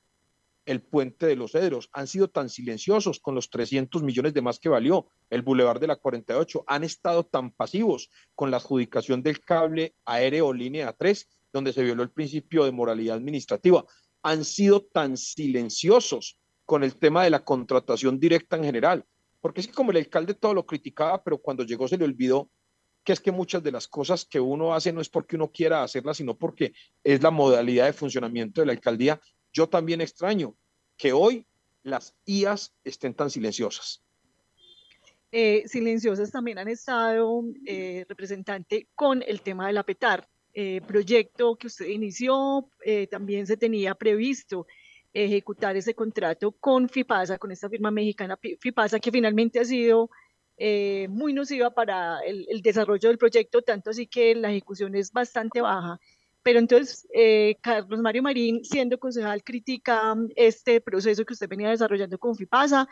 el 0.66 0.82
puente 0.82 1.26
de 1.26 1.36
los 1.36 1.52
Cedros, 1.52 1.90
han 1.94 2.08
sido 2.08 2.30
tan 2.30 2.50
silenciosos 2.50 3.20
con 3.20 3.36
los 3.36 3.50
300 3.50 4.04
millones 4.04 4.34
de 4.34 4.42
más 4.42 4.60
que 4.60 4.70
valió 4.70 5.08
el 5.30 5.42
Boulevard 5.42 5.80
de 5.80 5.88
la 5.88 5.96
48, 5.96 6.64
han 6.68 6.84
estado 6.84 7.26
tan 7.26 7.52
pasivos 7.52 8.10
con 8.36 8.52
la 8.52 8.58
adjudicación 8.58 9.24
del 9.24 9.40
cable 9.42 9.96
aéreo 10.06 10.54
línea 10.54 10.94
3, 10.94 11.28
donde 11.52 11.74
se 11.74 11.84
violó 11.84 12.04
el 12.04 12.12
principio 12.12 12.66
de 12.66 12.72
moralidad 12.72 13.18
administrativa, 13.18 13.84
han 14.22 14.46
sido 14.46 14.82
tan 14.82 15.18
silenciosos 15.18 16.38
con 16.66 16.84
el 16.84 16.96
tema 16.96 17.24
de 17.24 17.32
la 17.32 17.44
contratación 17.44 18.20
directa 18.20 18.58
en 18.58 18.64
general, 18.64 19.06
porque 19.42 19.62
es 19.62 19.68
que 19.68 19.74
como 19.74 19.92
el 19.92 19.98
alcalde 19.98 20.34
todo 20.34 20.54
lo 20.54 20.66
criticaba, 20.66 21.24
pero 21.24 21.40
cuando 21.40 21.64
llegó 21.64 21.88
se 21.88 21.98
le 21.98 22.06
olvidó 22.06 22.50
que 23.04 23.14
es 23.14 23.20
que 23.22 23.32
muchas 23.32 23.64
de 23.64 23.72
las 23.72 23.88
cosas 23.88 24.26
que 24.26 24.40
uno 24.40 24.76
hace 24.76 24.94
no 24.94 25.02
es 25.02 25.10
porque 25.10 25.36
uno 25.36 25.52
quiera 25.52 25.84
hacerlas, 25.84 26.18
sino 26.18 26.38
porque 26.38 26.74
es 27.04 27.24
la 27.24 27.32
modalidad 27.32 27.86
de 27.86 27.94
funcionamiento 27.94 28.62
de 28.62 28.68
la 28.68 28.74
alcaldía 28.74 29.20
yo 29.54 29.68
también 29.68 30.02
extraño 30.02 30.56
que 30.98 31.14
hoy 31.14 31.46
las 31.84 32.16
IAS 32.26 32.74
estén 32.84 33.14
tan 33.14 33.30
silenciosas. 33.30 34.04
Eh, 35.32 35.64
silenciosas 35.68 36.32
también 36.32 36.58
han 36.58 36.68
estado, 36.68 37.44
eh, 37.66 38.06
representante, 38.10 38.88
con 38.96 39.24
el 39.26 39.42
tema 39.42 39.68
de 39.68 39.74
la 39.74 39.84
PETAR, 39.84 40.28
eh, 40.54 40.82
proyecto 40.82 41.56
que 41.56 41.68
usted 41.68 41.86
inició, 41.86 42.68
también 43.12 43.46
se 43.46 43.56
tenía 43.56 43.94
previsto 43.94 44.66
ejecutar 45.14 45.76
ese 45.78 45.94
contrato 45.94 46.52
con 46.52 46.90
FIPASA, 46.90 47.38
con 47.38 47.52
esta 47.52 47.70
firma 47.70 47.92
mexicana 47.92 48.38
FIPASA, 48.38 49.00
que 49.00 49.12
finalmente 49.12 49.60
ha 49.60 49.66
sido 49.66 50.10
muy 51.10 51.34
nociva 51.34 51.70
para 51.70 52.20
el, 52.22 52.62
desarrollo 52.62 53.10
del 53.10 53.18
proyecto, 53.18 53.62
tanto 53.62 53.92
así 53.92 54.08
que 54.08 54.36
la 54.36 54.50
ejecución 54.50 54.96
es 54.96 55.12
bastante 55.12 55.62
baja. 55.62 56.00
Pero 56.44 56.60
entonces, 56.60 57.08
eh, 57.14 57.58
Carlos 57.62 58.00
Mario 58.00 58.24
Marín, 58.24 58.64
siendo 58.64 58.98
concejal, 58.98 59.44
critica 59.44 60.16
mm, 60.16 60.30
este 60.36 60.82
proceso 60.82 61.26
que 61.26 61.34
usted 61.34 61.50
venía 61.50 61.70
desarrollando 61.70 62.18
con 62.18 62.36
FIPASA, 62.36 62.88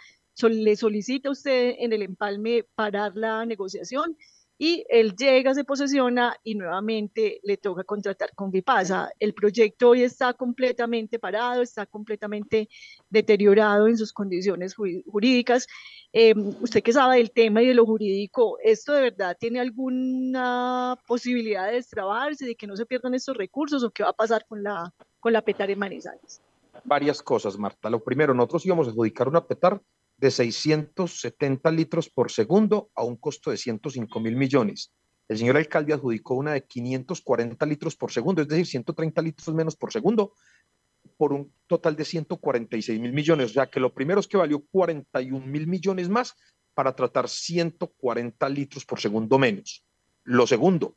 le 0.49 0.75
solicita 0.75 1.29
a 1.29 1.31
usted 1.31 1.75
en 1.79 1.93
el 1.93 2.03
empalme 2.03 2.65
parar 2.75 3.13
la 3.15 3.45
negociación 3.45 4.15
y 4.57 4.85
él 4.89 5.15
llega, 5.15 5.53
se 5.53 5.63
posesiona 5.63 6.35
y 6.43 6.55
nuevamente 6.55 7.39
le 7.43 7.57
toca 7.57 7.83
contratar 7.83 8.33
con 8.33 8.49
Vipasa. 8.49 9.11
El 9.19 9.33
proyecto 9.33 9.89
hoy 9.89 10.01
está 10.01 10.33
completamente 10.33 11.19
parado, 11.19 11.61
está 11.61 11.85
completamente 11.85 12.67
deteriorado 13.09 13.87
en 13.87 13.97
sus 13.97 14.11
condiciones 14.11 14.73
jurídicas. 14.75 15.67
Eh, 16.11 16.33
usted 16.61 16.81
que 16.81 16.93
sabe 16.93 17.17
del 17.17 17.31
tema 17.31 17.61
y 17.61 17.67
de 17.67 17.75
lo 17.75 17.85
jurídico, 17.85 18.57
¿esto 18.63 18.93
de 18.93 19.01
verdad 19.01 19.37
tiene 19.39 19.59
alguna 19.59 20.97
posibilidad 21.05 21.67
de 21.67 21.73
destrabarse, 21.73 22.45
de 22.45 22.55
que 22.55 22.65
no 22.65 22.75
se 22.75 22.85
pierdan 22.85 23.13
estos 23.13 23.37
recursos 23.37 23.83
o 23.83 23.91
qué 23.91 24.03
va 24.03 24.09
a 24.09 24.13
pasar 24.13 24.45
con 24.47 24.63
la, 24.63 24.91
con 25.19 25.33
la 25.33 25.43
PETAR 25.43 25.69
en 25.69 25.79
Manizales? 25.79 26.41
Varias 26.83 27.21
cosas, 27.21 27.57
Marta. 27.57 27.89
Lo 27.89 28.03
primero, 28.03 28.33
nosotros 28.33 28.65
íbamos 28.65 28.87
a 28.87 28.91
adjudicar 28.91 29.27
una 29.27 29.45
PETAR 29.45 29.81
de 30.17 30.31
670 30.31 31.71
litros 31.71 32.09
por 32.09 32.31
segundo 32.31 32.89
a 32.95 33.03
un 33.03 33.15
costo 33.17 33.51
de 33.51 33.57
105 33.57 34.19
mil 34.19 34.35
millones. 34.35 34.91
El 35.27 35.37
señor 35.37 35.57
alcalde 35.57 35.93
adjudicó 35.93 36.35
una 36.35 36.53
de 36.53 36.63
540 36.63 37.65
litros 37.65 37.95
por 37.95 38.11
segundo, 38.11 38.41
es 38.41 38.47
decir, 38.47 38.65
130 38.65 39.21
litros 39.21 39.55
menos 39.55 39.75
por 39.75 39.91
segundo, 39.91 40.33
por 41.17 41.33
un 41.33 41.51
total 41.67 41.95
de 41.95 42.05
146 42.05 42.99
mil 42.99 43.13
millones. 43.13 43.51
O 43.51 43.53
sea 43.53 43.67
que 43.67 43.79
lo 43.79 43.93
primero 43.93 44.19
es 44.19 44.27
que 44.27 44.37
valió 44.37 44.63
41 44.71 45.45
mil 45.45 45.67
millones 45.67 46.09
más 46.09 46.35
para 46.73 46.95
tratar 46.95 47.27
140 47.27 48.49
litros 48.49 48.85
por 48.85 48.99
segundo 48.99 49.37
menos. 49.37 49.83
Lo 50.23 50.47
segundo, 50.47 50.95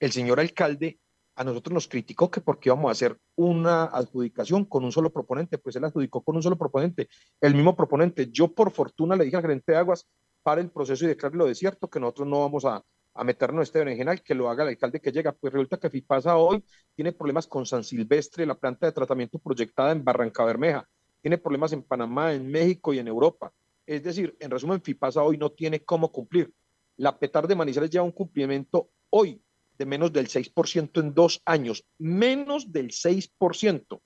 el 0.00 0.12
señor 0.12 0.40
alcalde 0.40 0.98
a 1.40 1.44
nosotros 1.44 1.72
nos 1.72 1.88
criticó 1.88 2.30
que 2.30 2.42
porque 2.42 2.68
íbamos 2.68 2.90
a 2.90 2.92
hacer 2.92 3.16
una 3.34 3.84
adjudicación 3.84 4.66
con 4.66 4.84
un 4.84 4.92
solo 4.92 5.10
proponente, 5.10 5.56
pues 5.56 5.74
él 5.74 5.84
adjudicó 5.84 6.22
con 6.22 6.36
un 6.36 6.42
solo 6.42 6.58
proponente, 6.58 7.08
el 7.40 7.54
mismo 7.54 7.74
proponente. 7.74 8.28
Yo 8.30 8.48
por 8.48 8.70
fortuna 8.70 9.16
le 9.16 9.24
dije 9.24 9.36
al 9.36 9.42
gerente 9.42 9.72
de 9.72 9.78
aguas, 9.78 10.06
para 10.42 10.60
el 10.60 10.70
proceso 10.70 11.06
y 11.06 11.08
declararle 11.08 11.38
lo 11.38 11.46
desierto, 11.46 11.88
que 11.88 11.98
nosotros 11.98 12.28
no 12.28 12.40
vamos 12.40 12.66
a, 12.66 12.84
a 13.14 13.24
meternos 13.24 13.62
este 13.62 13.78
berenjenal, 13.78 14.22
que 14.22 14.34
lo 14.34 14.50
haga 14.50 14.64
el 14.64 14.68
alcalde 14.68 15.00
que 15.00 15.12
llega. 15.12 15.32
Pues 15.32 15.50
resulta 15.50 15.78
que 15.78 15.88
FIPASA 15.88 16.36
hoy 16.36 16.62
tiene 16.94 17.12
problemas 17.12 17.46
con 17.46 17.64
San 17.64 17.84
Silvestre, 17.84 18.44
la 18.44 18.54
planta 18.54 18.84
de 18.84 18.92
tratamiento 18.92 19.38
proyectada 19.38 19.92
en 19.92 20.04
Barranca 20.04 20.44
Bermeja, 20.44 20.86
tiene 21.22 21.38
problemas 21.38 21.72
en 21.72 21.82
Panamá, 21.82 22.34
en 22.34 22.50
México 22.50 22.92
y 22.92 22.98
en 22.98 23.08
Europa. 23.08 23.50
Es 23.86 24.02
decir, 24.02 24.36
en 24.40 24.50
resumen, 24.50 24.82
FIPASA 24.82 25.22
hoy 25.22 25.38
no 25.38 25.48
tiene 25.52 25.82
cómo 25.86 26.12
cumplir. 26.12 26.52
La 26.98 27.18
PETAR 27.18 27.48
de 27.48 27.56
Manizales 27.56 27.88
lleva 27.88 28.04
un 28.04 28.12
cumplimiento 28.12 28.90
hoy 29.08 29.40
de 29.80 29.86
menos 29.86 30.12
del 30.12 30.28
6% 30.28 31.00
en 31.00 31.14
dos 31.14 31.40
años, 31.46 31.86
menos 31.96 32.70
del 32.70 32.90
6%. 32.90 34.02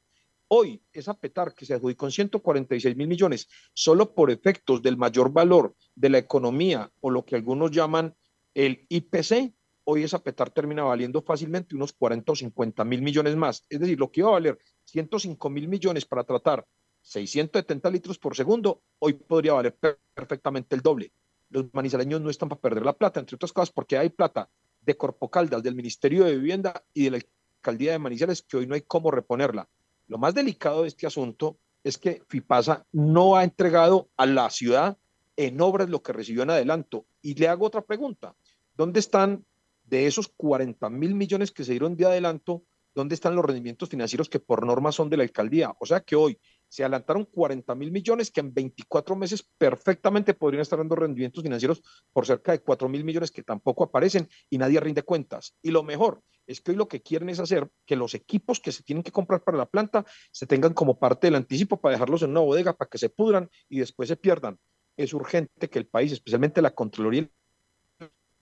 Hoy, 0.46 0.80
esa 0.92 1.14
petar 1.14 1.52
que 1.52 1.66
se 1.66 1.74
adjudicó 1.74 2.06
en 2.06 2.12
146 2.12 2.94
mil 2.94 3.08
millones, 3.08 3.48
solo 3.72 4.14
por 4.14 4.30
efectos 4.30 4.82
del 4.82 4.96
mayor 4.96 5.32
valor 5.32 5.74
de 5.96 6.10
la 6.10 6.18
economía 6.18 6.92
o 7.00 7.10
lo 7.10 7.24
que 7.24 7.34
algunos 7.34 7.72
llaman 7.72 8.14
el 8.54 8.86
IPC, 8.88 9.52
hoy 9.82 10.04
esa 10.04 10.22
petar 10.22 10.50
termina 10.50 10.84
valiendo 10.84 11.20
fácilmente 11.22 11.74
unos 11.74 11.92
40 11.92 12.30
o 12.30 12.36
50 12.36 12.84
mil 12.84 13.02
millones 13.02 13.34
más. 13.34 13.64
Es 13.68 13.80
decir, 13.80 13.98
lo 13.98 14.12
que 14.12 14.20
iba 14.20 14.28
a 14.28 14.34
valer 14.34 14.56
105 14.84 15.50
mil 15.50 15.66
millones 15.66 16.04
para 16.06 16.22
tratar 16.22 16.64
670 17.02 17.90
litros 17.90 18.16
por 18.20 18.36
segundo, 18.36 18.80
hoy 19.00 19.14
podría 19.14 19.54
valer 19.54 19.76
perfectamente 20.14 20.76
el 20.76 20.82
doble. 20.82 21.10
Los 21.50 21.74
manizaleños 21.74 22.20
no 22.20 22.30
están 22.30 22.48
para 22.48 22.60
perder 22.60 22.84
la 22.84 22.96
plata, 22.96 23.18
entre 23.18 23.34
otras 23.34 23.52
cosas 23.52 23.72
porque 23.72 23.98
hay 23.98 24.10
plata 24.10 24.48
de 24.84 24.96
Corpocaldas, 24.96 25.62
del 25.62 25.74
Ministerio 25.74 26.24
de 26.24 26.36
Vivienda 26.36 26.84
y 26.92 27.04
de 27.04 27.10
la 27.10 27.18
Alcaldía 27.58 27.92
de 27.92 27.98
Manizales, 27.98 28.42
que 28.42 28.56
hoy 28.56 28.66
no 28.66 28.74
hay 28.74 28.82
cómo 28.82 29.10
reponerla. 29.10 29.68
Lo 30.06 30.18
más 30.18 30.34
delicado 30.34 30.82
de 30.82 30.88
este 30.88 31.06
asunto 31.06 31.58
es 31.82 31.98
que 31.98 32.22
FIPASA 32.28 32.86
no 32.92 33.36
ha 33.36 33.44
entregado 33.44 34.08
a 34.16 34.26
la 34.26 34.50
ciudad 34.50 34.98
en 35.36 35.60
obras 35.60 35.88
lo 35.88 36.02
que 36.02 36.12
recibió 36.12 36.42
en 36.42 36.50
adelanto. 36.50 37.06
Y 37.22 37.34
le 37.34 37.48
hago 37.48 37.66
otra 37.66 37.82
pregunta. 37.82 38.34
¿Dónde 38.76 39.00
están 39.00 39.44
de 39.84 40.06
esos 40.06 40.28
40 40.28 40.88
mil 40.90 41.14
millones 41.14 41.50
que 41.50 41.64
se 41.64 41.72
dieron 41.72 41.96
de 41.96 42.06
adelanto? 42.06 42.64
¿Dónde 42.94 43.14
están 43.14 43.34
los 43.34 43.44
rendimientos 43.44 43.88
financieros 43.88 44.28
que 44.28 44.40
por 44.40 44.64
norma 44.64 44.92
son 44.92 45.10
de 45.10 45.16
la 45.16 45.24
alcaldía? 45.24 45.74
O 45.80 45.86
sea 45.86 46.00
que 46.00 46.16
hoy 46.16 46.38
se 46.74 46.82
adelantaron 46.82 47.24
40 47.26 47.72
mil 47.76 47.92
millones 47.92 48.32
que 48.32 48.40
en 48.40 48.52
24 48.52 49.14
meses 49.14 49.48
perfectamente 49.56 50.34
podrían 50.34 50.62
estar 50.62 50.76
dando 50.76 50.96
rendimientos 50.96 51.44
financieros 51.44 51.80
por 52.12 52.26
cerca 52.26 52.50
de 52.50 52.62
4 52.62 52.88
mil 52.88 53.04
millones 53.04 53.30
que 53.30 53.44
tampoco 53.44 53.84
aparecen 53.84 54.28
y 54.50 54.58
nadie 54.58 54.80
rinde 54.80 55.04
cuentas. 55.04 55.54
Y 55.62 55.70
lo 55.70 55.84
mejor 55.84 56.20
es 56.48 56.60
que 56.60 56.72
hoy 56.72 56.76
lo 56.76 56.88
que 56.88 57.00
quieren 57.00 57.28
es 57.28 57.38
hacer 57.38 57.70
que 57.86 57.94
los 57.94 58.14
equipos 58.14 58.58
que 58.58 58.72
se 58.72 58.82
tienen 58.82 59.04
que 59.04 59.12
comprar 59.12 59.44
para 59.44 59.56
la 59.56 59.66
planta 59.66 60.04
se 60.32 60.48
tengan 60.48 60.74
como 60.74 60.98
parte 60.98 61.28
del 61.28 61.36
anticipo 61.36 61.80
para 61.80 61.92
dejarlos 61.92 62.22
en 62.22 62.30
una 62.30 62.40
bodega 62.40 62.76
para 62.76 62.88
que 62.88 62.98
se 62.98 63.08
pudran 63.08 63.48
y 63.68 63.78
después 63.78 64.08
se 64.08 64.16
pierdan. 64.16 64.58
Es 64.96 65.14
urgente 65.14 65.70
que 65.70 65.78
el 65.78 65.86
país, 65.86 66.10
especialmente 66.10 66.60
la 66.60 66.74
Contraloría, 66.74 67.30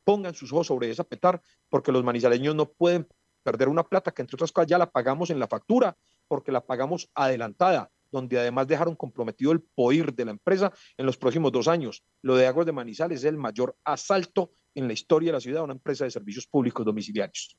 pongan 0.05 0.33
sus 0.33 0.51
ojos 0.55 0.69
sobre 0.69 0.91
esa 0.91 1.05
petar 1.05 1.43
porque 1.69 1.93
los 1.93 2.03
manizaleños 2.03 2.55
no 2.55 2.73
pueden 2.73 3.07
perder 3.43 3.69
una 3.69 3.85
plata 3.85 4.11
que 4.11 4.23
entre 4.23 4.37
otras 4.37 4.53
cosas 4.53 4.69
ya 4.69 4.79
la 4.79 4.91
pagamos 4.91 5.29
en 5.29 5.39
la 5.39 5.49
factura 5.49 5.99
porque 6.29 6.51
la 6.51 6.65
pagamos 6.65 7.11
adelantada 7.15 7.91
donde 8.13 8.39
además 8.39 8.69
dejaron 8.69 8.95
comprometido 8.95 9.51
el 9.51 9.63
POIR 9.63 10.15
de 10.15 10.27
la 10.27 10.31
empresa 10.31 10.73
en 10.97 11.07
los 11.07 11.17
próximos 11.17 11.51
dos 11.51 11.67
años. 11.67 12.05
Lo 12.23 12.37
de 12.37 12.47
Aguas 12.47 12.67
de 12.67 12.73
Manizales 12.73 13.21
es 13.21 13.25
el 13.25 13.39
mayor 13.39 13.77
asalto 13.85 14.53
en 14.75 14.87
la 14.87 14.93
historia 14.93 15.31
de 15.31 15.33
la 15.33 15.41
ciudad 15.41 15.63
a 15.63 15.65
una 15.65 15.75
empresa 15.75 16.05
de 16.05 16.11
servicios 16.11 16.47
públicos 16.47 16.85
domiciliarios. 16.85 17.59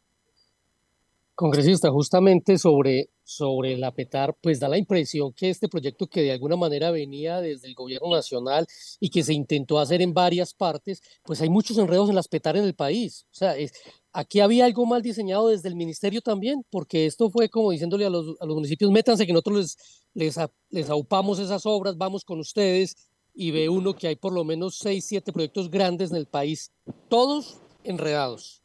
Congresista, 1.36 1.90
justamente 1.90 2.60
sobre, 2.60 3.10
sobre 3.24 3.76
la 3.78 3.92
PETAR, 3.92 4.38
pues 4.40 4.60
da 4.60 4.70
la 4.70 4.78
impresión 4.78 5.34
que 5.34 5.50
este 5.50 5.68
proyecto 5.68 6.06
que 6.06 6.22
de 6.22 6.32
alguna 6.32 6.56
manera 6.56 6.92
venía 6.92 7.42
desde 7.42 7.68
el 7.68 7.74
gobierno 7.74 8.12
nacional 8.12 8.68
y 9.00 9.10
que 9.10 9.24
se 9.24 9.34
intentó 9.34 9.80
hacer 9.80 10.04
en 10.04 10.14
varias 10.14 10.54
partes, 10.54 11.02
pues 11.24 11.42
hay 11.42 11.50
muchos 11.50 11.78
enredos 11.80 12.10
en 12.10 12.16
las 12.16 12.28
PETAR 12.28 12.58
en 12.58 12.66
el 12.66 12.76
país. 12.76 13.26
O 13.32 13.36
sea, 13.36 13.58
es, 13.58 13.72
aquí 14.12 14.42
había 14.42 14.66
algo 14.66 14.86
mal 14.86 15.02
diseñado 15.02 15.50
desde 15.50 15.70
el 15.70 15.76
ministerio 15.76 16.22
también, 16.22 16.64
porque 16.70 17.08
esto 17.08 17.32
fue 17.32 17.50
como 17.50 17.72
diciéndole 17.72 18.06
a 18.06 18.12
los, 18.12 18.40
a 18.40 18.46
los 18.46 18.56
municipios, 18.56 18.92
métanse 18.92 19.26
que 19.26 19.34
nosotros 19.34 19.58
les, 19.58 20.36
les, 20.36 20.40
les 20.70 20.90
aupamos 20.92 21.40
esas 21.40 21.66
obras, 21.66 21.98
vamos 21.98 22.24
con 22.24 22.40
ustedes, 22.40 22.96
y 23.34 23.50
ve 23.50 23.70
uno 23.70 23.96
que 23.96 24.08
hay 24.08 24.16
por 24.16 24.34
lo 24.34 24.44
menos 24.44 24.78
seis, 24.78 25.06
siete 25.08 25.34
proyectos 25.34 25.72
grandes 25.72 26.12
en 26.12 26.18
el 26.18 26.28
país, 26.28 26.72
todos 27.10 27.58
enredados. 27.84 28.63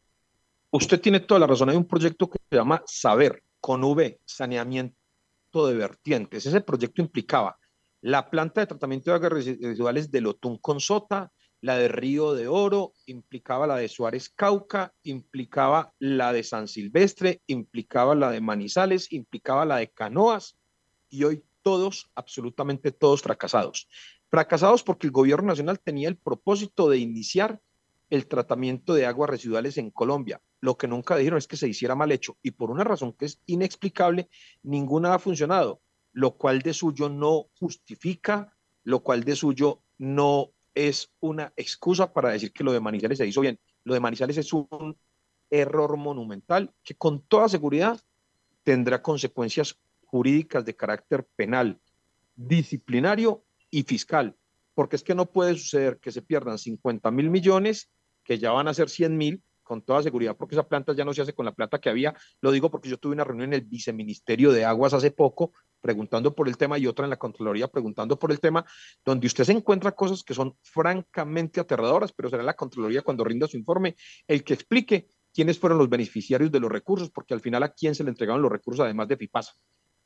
Usted 0.70 1.00
tiene 1.00 1.20
toda 1.20 1.40
la 1.40 1.46
razón, 1.46 1.70
hay 1.70 1.76
un 1.76 1.87
proyecto 1.87 2.28
que 2.28 2.38
se 2.50 2.56
llama 2.56 2.82
Saber, 2.87 3.42
con 3.58 3.82
V, 3.82 4.20
saneamiento 4.26 5.66
de 5.66 5.75
vertientes. 5.75 6.44
Ese 6.44 6.60
proyecto 6.60 7.00
implicaba 7.00 7.58
la 8.02 8.28
planta 8.28 8.60
de 8.60 8.66
tratamiento 8.66 9.10
de 9.10 9.16
aguas 9.16 9.32
residuales 9.32 10.10
de 10.10 10.20
Lotún 10.20 10.58
con 10.58 10.78
Sota, 10.78 11.32
la 11.62 11.76
de 11.78 11.88
Río 11.88 12.34
de 12.34 12.48
Oro, 12.48 12.92
implicaba 13.06 13.66
la 13.66 13.76
de 13.76 13.88
Suárez 13.88 14.28
Cauca, 14.28 14.92
implicaba 15.04 15.94
la 15.98 16.34
de 16.34 16.44
San 16.44 16.68
Silvestre, 16.68 17.40
implicaba 17.46 18.14
la 18.14 18.30
de 18.30 18.42
Manizales, 18.42 19.10
implicaba 19.10 19.64
la 19.64 19.78
de 19.78 19.90
Canoas 19.90 20.58
y 21.08 21.25
hoy 21.25 21.42
todos, 21.62 22.10
absolutamente 22.14 22.92
todos 22.92 23.22
fracasados. 23.22 23.88
Fracasados 24.28 24.82
porque 24.82 25.06
el 25.06 25.12
gobierno 25.12 25.48
nacional 25.48 25.80
tenía 25.80 26.08
el 26.08 26.18
propósito 26.18 26.90
de 26.90 26.98
iniciar 26.98 27.58
el 28.10 28.26
tratamiento 28.26 28.92
de 28.92 29.06
aguas 29.06 29.30
residuales 29.30 29.78
en 29.78 29.90
Colombia. 29.90 30.40
Lo 30.60 30.76
que 30.76 30.88
nunca 30.88 31.16
dijeron 31.16 31.38
es 31.38 31.46
que 31.46 31.56
se 31.56 31.68
hiciera 31.68 31.94
mal 31.94 32.10
hecho 32.12 32.36
y 32.42 32.50
por 32.50 32.70
una 32.70 32.84
razón 32.84 33.12
que 33.12 33.26
es 33.26 33.40
inexplicable, 33.46 34.28
ninguna 34.62 35.14
ha 35.14 35.18
funcionado, 35.18 35.80
lo 36.12 36.36
cual 36.36 36.60
de 36.62 36.74
suyo 36.74 37.08
no 37.08 37.46
justifica, 37.58 38.56
lo 38.84 39.00
cual 39.00 39.24
de 39.24 39.36
suyo 39.36 39.82
no 39.98 40.50
es 40.74 41.10
una 41.20 41.52
excusa 41.56 42.12
para 42.12 42.30
decir 42.30 42.52
que 42.52 42.64
lo 42.64 42.72
de 42.72 42.80
Manizales 42.80 43.18
se 43.18 43.26
hizo 43.26 43.40
bien. 43.40 43.58
Lo 43.84 43.94
de 43.94 44.00
Manizales 44.00 44.36
es 44.36 44.52
un 44.52 44.96
error 45.50 45.96
monumental 45.96 46.72
que 46.82 46.94
con 46.94 47.20
toda 47.22 47.48
seguridad 47.48 48.00
tendrá 48.62 49.02
consecuencias 49.02 49.78
jurídicas 50.06 50.64
de 50.64 50.76
carácter 50.76 51.26
penal, 51.36 51.80
disciplinario 52.34 53.44
y 53.70 53.82
fiscal, 53.82 54.36
porque 54.74 54.96
es 54.96 55.02
que 55.02 55.14
no 55.14 55.26
puede 55.26 55.54
suceder 55.56 55.98
que 55.98 56.12
se 56.12 56.22
pierdan 56.22 56.58
50 56.58 57.10
mil 57.10 57.30
millones, 57.30 57.90
que 58.24 58.38
ya 58.38 58.52
van 58.52 58.68
a 58.68 58.74
ser 58.74 58.88
100 58.88 59.16
mil, 59.16 59.42
con 59.68 59.82
toda 59.82 60.02
seguridad, 60.02 60.34
porque 60.37 60.54
esa 60.54 60.66
planta 60.66 60.94
ya 60.94 61.04
no 61.04 61.12
se 61.12 61.22
hace 61.22 61.34
con 61.34 61.44
la 61.44 61.52
plata 61.52 61.78
que 61.78 61.90
había. 61.90 62.16
Lo 62.40 62.50
digo 62.50 62.70
porque 62.70 62.88
yo 62.88 62.96
tuve 62.96 63.12
una 63.12 63.22
reunión 63.22 63.52
en 63.52 63.60
el 63.60 63.66
viceministerio 63.66 64.50
de 64.50 64.64
Aguas 64.64 64.94
hace 64.94 65.10
poco, 65.10 65.52
preguntando 65.80 66.34
por 66.34 66.48
el 66.48 66.56
tema, 66.56 66.78
y 66.78 66.87
otra 66.87 67.04
en 67.04 67.10
la 67.10 67.18
Contraloría 67.18 67.68
preguntando 67.68 68.18
por 68.18 68.32
el 68.32 68.40
tema, 68.40 68.64
donde 69.04 69.26
usted 69.26 69.44
se 69.44 69.52
encuentra 69.52 69.92
cosas 69.92 70.25
que 70.25 70.34
son 70.34 70.56
francamente 70.62 71.60
aterradoras, 71.60 72.12
pero 72.12 72.30
será 72.30 72.42
la 72.42 72.54
Contraloría 72.54 73.02
cuando 73.02 73.22
rinda 73.22 73.46
su 73.46 73.58
informe 73.58 73.94
el 74.26 74.42
que 74.42 74.54
explique 74.54 75.08
quiénes 75.32 75.58
fueron 75.58 75.78
los 75.78 75.88
beneficiarios 75.88 76.50
de 76.50 76.60
los 76.60 76.72
recursos, 76.72 77.10
porque 77.10 77.34
al 77.34 77.40
final 77.40 77.62
a 77.62 77.68
quién 77.75 77.94
se 77.94 78.02
le 78.02 78.10
entregaron 78.10 78.42
los 78.42 78.50
recursos, 78.50 78.82
además 78.82 79.06
de 79.06 79.18
FIPASA. 79.18 79.52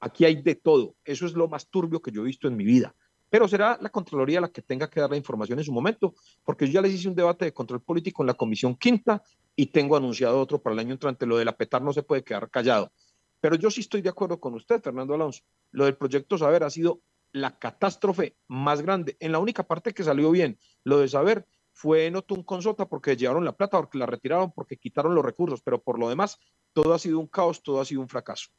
Aquí 0.00 0.24
hay 0.24 0.42
de 0.42 0.56
todo. 0.56 0.96
Eso 1.04 1.26
es 1.26 1.34
lo 1.34 1.46
más 1.46 1.70
turbio 1.70 2.02
que 2.02 2.10
yo 2.10 2.22
he 2.22 2.26
visto 2.26 2.48
en 2.48 2.56
mi 2.56 2.64
vida. 2.64 2.94
Pero 3.32 3.48
será 3.48 3.78
la 3.80 3.88
Contraloría 3.88 4.42
la 4.42 4.52
que 4.52 4.60
tenga 4.60 4.90
que 4.90 5.00
dar 5.00 5.08
la 5.08 5.16
información 5.16 5.58
en 5.58 5.64
su 5.64 5.72
momento, 5.72 6.12
porque 6.44 6.66
yo 6.66 6.72
ya 6.74 6.82
les 6.82 6.92
hice 6.92 7.08
un 7.08 7.14
debate 7.14 7.46
de 7.46 7.54
control 7.54 7.80
político 7.80 8.22
en 8.22 8.26
la 8.26 8.34
Comisión 8.34 8.76
Quinta 8.76 9.22
y 9.56 9.68
tengo 9.68 9.96
anunciado 9.96 10.38
otro 10.38 10.60
para 10.60 10.74
el 10.74 10.80
año 10.80 10.92
entrante. 10.92 11.24
Lo 11.24 11.38
de 11.38 11.46
la 11.46 11.56
PETAR 11.56 11.80
no 11.80 11.94
se 11.94 12.02
puede 12.02 12.22
quedar 12.24 12.50
callado. 12.50 12.92
Pero 13.40 13.56
yo 13.56 13.70
sí 13.70 13.80
estoy 13.80 14.02
de 14.02 14.10
acuerdo 14.10 14.38
con 14.38 14.52
usted, 14.52 14.82
Fernando 14.82 15.14
Alonso. 15.14 15.44
Lo 15.70 15.86
del 15.86 15.96
proyecto 15.96 16.36
Saber 16.36 16.62
ha 16.62 16.68
sido 16.68 17.00
la 17.32 17.58
catástrofe 17.58 18.36
más 18.48 18.82
grande. 18.82 19.16
En 19.18 19.32
la 19.32 19.38
única 19.38 19.62
parte 19.62 19.94
que 19.94 20.04
salió 20.04 20.30
bien, 20.30 20.58
lo 20.84 20.98
de 20.98 21.08
Saber, 21.08 21.46
fue 21.72 22.04
en 22.04 22.16
Otún 22.16 22.42
Consota 22.42 22.86
porque 22.86 23.16
llevaron 23.16 23.46
la 23.46 23.56
plata, 23.56 23.78
porque 23.78 23.96
la 23.96 24.04
retiraron, 24.04 24.52
porque 24.52 24.76
quitaron 24.76 25.14
los 25.14 25.24
recursos, 25.24 25.62
pero 25.62 25.82
por 25.82 25.98
lo 25.98 26.10
demás, 26.10 26.38
todo 26.74 26.92
ha 26.92 26.98
sido 26.98 27.18
un 27.18 27.28
caos, 27.28 27.62
todo 27.62 27.80
ha 27.80 27.86
sido 27.86 28.02
un 28.02 28.10
fracaso. 28.10 28.50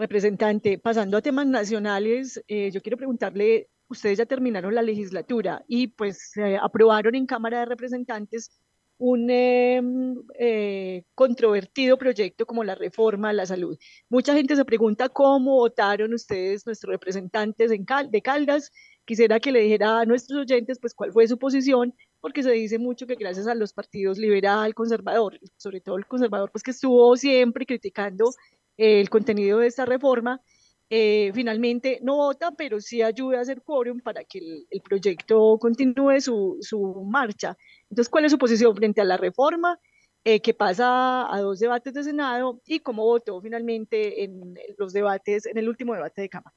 Representante, 0.00 0.78
pasando 0.78 1.18
a 1.18 1.20
temas 1.20 1.46
nacionales, 1.46 2.42
eh, 2.48 2.70
yo 2.70 2.80
quiero 2.80 2.96
preguntarle, 2.96 3.68
ustedes 3.86 4.16
ya 4.16 4.24
terminaron 4.24 4.74
la 4.74 4.80
legislatura 4.80 5.62
y 5.68 5.88
pues 5.88 6.32
aprobaron 6.62 7.14
en 7.14 7.26
Cámara 7.26 7.60
de 7.60 7.66
Representantes 7.66 8.50
un 8.96 9.28
em, 9.30 10.16
eh, 10.38 11.04
controvertido 11.14 11.98
proyecto 11.98 12.46
como 12.46 12.64
la 12.64 12.74
reforma 12.74 13.28
a 13.28 13.32
la 13.34 13.44
salud. 13.44 13.78
Mucha 14.08 14.34
gente 14.34 14.56
se 14.56 14.64
pregunta 14.64 15.10
cómo 15.10 15.56
votaron 15.56 16.14
ustedes, 16.14 16.64
nuestros 16.64 16.92
representantes 16.92 17.70
en 17.70 17.84
de 18.10 18.22
Caldas. 18.22 18.72
Quisiera 19.04 19.38
que 19.38 19.52
le 19.52 19.60
dijera 19.60 20.00
a 20.00 20.06
nuestros 20.06 20.40
oyentes 20.40 20.78
pues 20.78 20.94
cuál 20.94 21.12
fue 21.12 21.28
su 21.28 21.38
posición, 21.38 21.94
porque 22.20 22.42
se 22.42 22.52
dice 22.52 22.78
mucho 22.78 23.06
que 23.06 23.16
gracias 23.16 23.46
a 23.46 23.54
los 23.54 23.74
partidos 23.74 24.16
liberal, 24.16 24.74
conservador, 24.74 25.38
sobre 25.56 25.80
todo 25.82 25.96
el 25.96 26.06
conservador, 26.06 26.50
pues 26.50 26.62
que 26.62 26.70
estuvo 26.70 27.16
siempre 27.16 27.66
criticando 27.66 28.30
el 28.80 29.10
contenido 29.10 29.58
de 29.58 29.66
esta 29.66 29.84
reforma, 29.84 30.40
eh, 30.88 31.30
finalmente 31.34 32.00
no 32.02 32.16
vota, 32.16 32.50
pero 32.52 32.80
sí 32.80 33.02
ayuda 33.02 33.38
a 33.38 33.42
hacer 33.42 33.62
quórum 33.62 34.00
para 34.00 34.24
que 34.24 34.64
el, 34.70 34.80
proyecto 34.80 35.58
continúe 35.60 36.20
su, 36.20 36.56
su, 36.62 37.04
marcha. 37.04 37.56
Entonces, 37.90 38.08
¿cuál 38.08 38.24
es 38.24 38.32
su 38.32 38.38
posición 38.38 38.74
frente 38.74 39.00
a 39.00 39.04
la 39.04 39.16
reforma? 39.16 39.78
Eh, 40.24 40.40
que 40.40 40.52
pasa 40.52 41.32
a 41.32 41.40
dos 41.40 41.60
debates 41.60 41.94
de 41.94 42.04
Senado 42.04 42.60
y 42.66 42.80
cómo 42.80 43.04
votó 43.04 43.40
finalmente 43.40 44.24
en 44.24 44.54
los 44.76 44.92
debates, 44.92 45.46
en 45.46 45.56
el 45.58 45.68
último 45.68 45.94
debate 45.94 46.22
de 46.22 46.28
Cámara. 46.28 46.54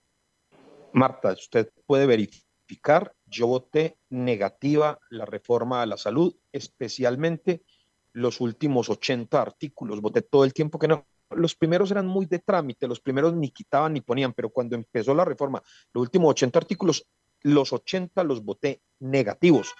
Marta, 0.93 1.31
usted 1.33 1.69
puede 1.85 2.05
verificar, 2.05 3.13
yo 3.25 3.47
voté 3.47 3.97
negativa 4.09 4.99
la 5.09 5.25
reforma 5.25 5.81
a 5.81 5.85
la 5.85 5.97
salud, 5.97 6.35
especialmente 6.51 7.63
los 8.13 8.41
últimos 8.41 8.89
80 8.89 9.41
artículos, 9.41 10.01
voté 10.01 10.21
todo 10.21 10.43
el 10.43 10.53
tiempo 10.53 10.77
que 10.77 10.87
no, 10.87 11.05
los 11.35 11.55
primeros 11.55 11.91
eran 11.91 12.07
muy 12.07 12.25
de 12.25 12.39
trámite, 12.39 12.87
los 12.87 12.99
primeros 12.99 13.33
ni 13.33 13.49
quitaban 13.49 13.93
ni 13.93 14.01
ponían, 14.01 14.33
pero 14.33 14.49
cuando 14.49 14.75
empezó 14.75 15.13
la 15.13 15.25
reforma, 15.25 15.61
los 15.93 16.01
últimos 16.03 16.31
80 16.31 16.59
artículos, 16.59 17.07
los 17.41 17.73
80 17.73 18.23
los 18.23 18.43
voté 18.43 18.81
negativos. 18.99 19.73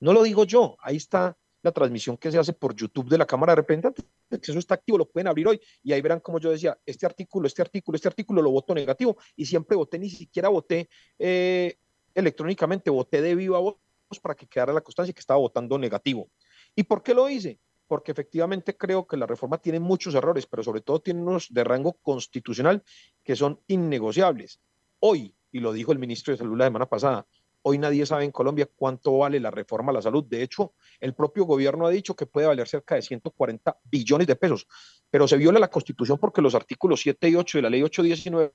No 0.00 0.12
lo 0.12 0.22
digo 0.22 0.44
yo, 0.44 0.76
ahí 0.80 0.96
está 0.96 1.36
la 1.62 1.72
transmisión 1.72 2.16
que 2.16 2.30
se 2.30 2.38
hace 2.38 2.52
por 2.52 2.74
YouTube 2.74 3.08
de 3.08 3.18
la 3.18 3.26
Cámara 3.26 3.52
de 3.52 3.56
Representantes, 3.56 4.04
eso 4.30 4.58
está 4.58 4.74
activo, 4.74 4.98
lo 4.98 5.08
pueden 5.08 5.26
abrir 5.26 5.48
hoy 5.48 5.60
y 5.82 5.92
ahí 5.92 6.00
verán 6.00 6.20
como 6.20 6.38
yo 6.38 6.50
decía, 6.50 6.78
este 6.86 7.06
artículo, 7.06 7.46
este 7.46 7.62
artículo, 7.62 7.96
este 7.96 8.08
artículo 8.08 8.42
lo 8.42 8.50
voto 8.50 8.74
negativo 8.74 9.16
y 9.34 9.46
siempre 9.46 9.76
voté, 9.76 9.98
ni 9.98 10.10
siquiera 10.10 10.48
voté 10.48 10.88
eh, 11.18 11.76
electrónicamente, 12.14 12.90
voté 12.90 13.22
de 13.22 13.34
viva 13.34 13.58
voz 13.58 13.76
para 14.22 14.34
que 14.34 14.46
quedara 14.46 14.72
la 14.72 14.80
constancia 14.80 15.12
que 15.12 15.20
estaba 15.20 15.38
votando 15.38 15.78
negativo. 15.78 16.30
¿Y 16.74 16.84
por 16.84 17.02
qué 17.02 17.12
lo 17.12 17.28
hice? 17.28 17.58
Porque 17.88 18.12
efectivamente 18.12 18.76
creo 18.76 19.06
que 19.06 19.16
la 19.16 19.26
reforma 19.26 19.58
tiene 19.58 19.80
muchos 19.80 20.14
errores, 20.14 20.46
pero 20.46 20.62
sobre 20.62 20.82
todo 20.82 21.00
tiene 21.00 21.22
unos 21.22 21.52
de 21.52 21.64
rango 21.64 21.94
constitucional 21.94 22.84
que 23.24 23.34
son 23.34 23.60
innegociables. 23.66 24.60
Hoy, 25.00 25.34
y 25.50 25.60
lo 25.60 25.72
dijo 25.72 25.92
el 25.92 25.98
ministro 25.98 26.32
de 26.32 26.38
Salud 26.38 26.56
la 26.56 26.66
semana 26.66 26.86
pasada, 26.86 27.26
hoy 27.62 27.78
nadie 27.78 28.06
sabe 28.06 28.24
en 28.24 28.30
Colombia 28.30 28.68
cuánto 28.76 29.18
vale 29.18 29.40
la 29.40 29.50
reforma 29.50 29.90
a 29.90 29.94
la 29.94 30.02
salud. 30.02 30.24
De 30.24 30.42
hecho, 30.42 30.74
el 31.00 31.14
propio 31.14 31.44
gobierno 31.44 31.86
ha 31.86 31.90
dicho 31.90 32.14
que 32.14 32.26
puede 32.26 32.46
valer 32.46 32.68
cerca 32.68 32.94
de 32.94 33.02
140 33.02 33.78
billones 33.84 34.26
de 34.26 34.36
pesos, 34.36 34.66
pero 35.10 35.26
se 35.26 35.36
viola 35.36 35.58
la 35.58 35.70
constitución 35.70 36.18
porque 36.18 36.42
los 36.42 36.54
artículos 36.54 37.00
7 37.00 37.28
y 37.30 37.36
8 37.36 37.58
de 37.58 37.62
la 37.62 37.70
ley 37.70 37.82
819 37.82 38.52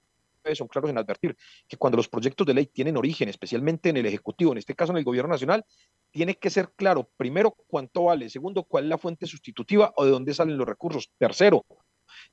son 0.54 0.68
claros 0.68 0.90
en 0.90 0.98
advertir 0.98 1.36
que 1.68 1.78
cuando 1.78 1.98
los 1.98 2.10
proyectos 2.10 2.46
de 2.46 2.54
ley 2.54 2.66
tienen 2.68 2.98
origen, 2.98 3.30
especialmente 3.30 3.90
en 3.90 3.98
el 3.98 4.06
Ejecutivo, 4.06 4.52
en 4.52 4.58
este 4.58 4.76
caso 4.76 4.92
en 4.92 4.98
el 4.98 5.04
Gobierno 5.04 5.32
Nacional, 5.32 5.66
tiene 6.12 6.36
que 6.36 6.50
ser 6.50 6.72
claro, 6.76 7.10
primero, 7.18 7.56
cuánto 7.68 8.06
vale, 8.06 8.30
segundo, 8.30 8.64
cuál 8.64 8.86
es 8.86 8.90
la 8.90 8.98
fuente 8.98 9.26
sustitutiva 9.26 9.94
o 9.96 10.06
de 10.06 10.12
dónde 10.12 10.34
salen 10.34 10.58
los 10.58 10.68
recursos, 10.68 11.10
tercero, 11.18 11.66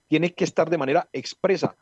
tiene 0.08 0.34
que 0.34 0.44
estar 0.44 0.68
de 0.68 0.78
manera 0.78 1.08
expresa 1.12 1.76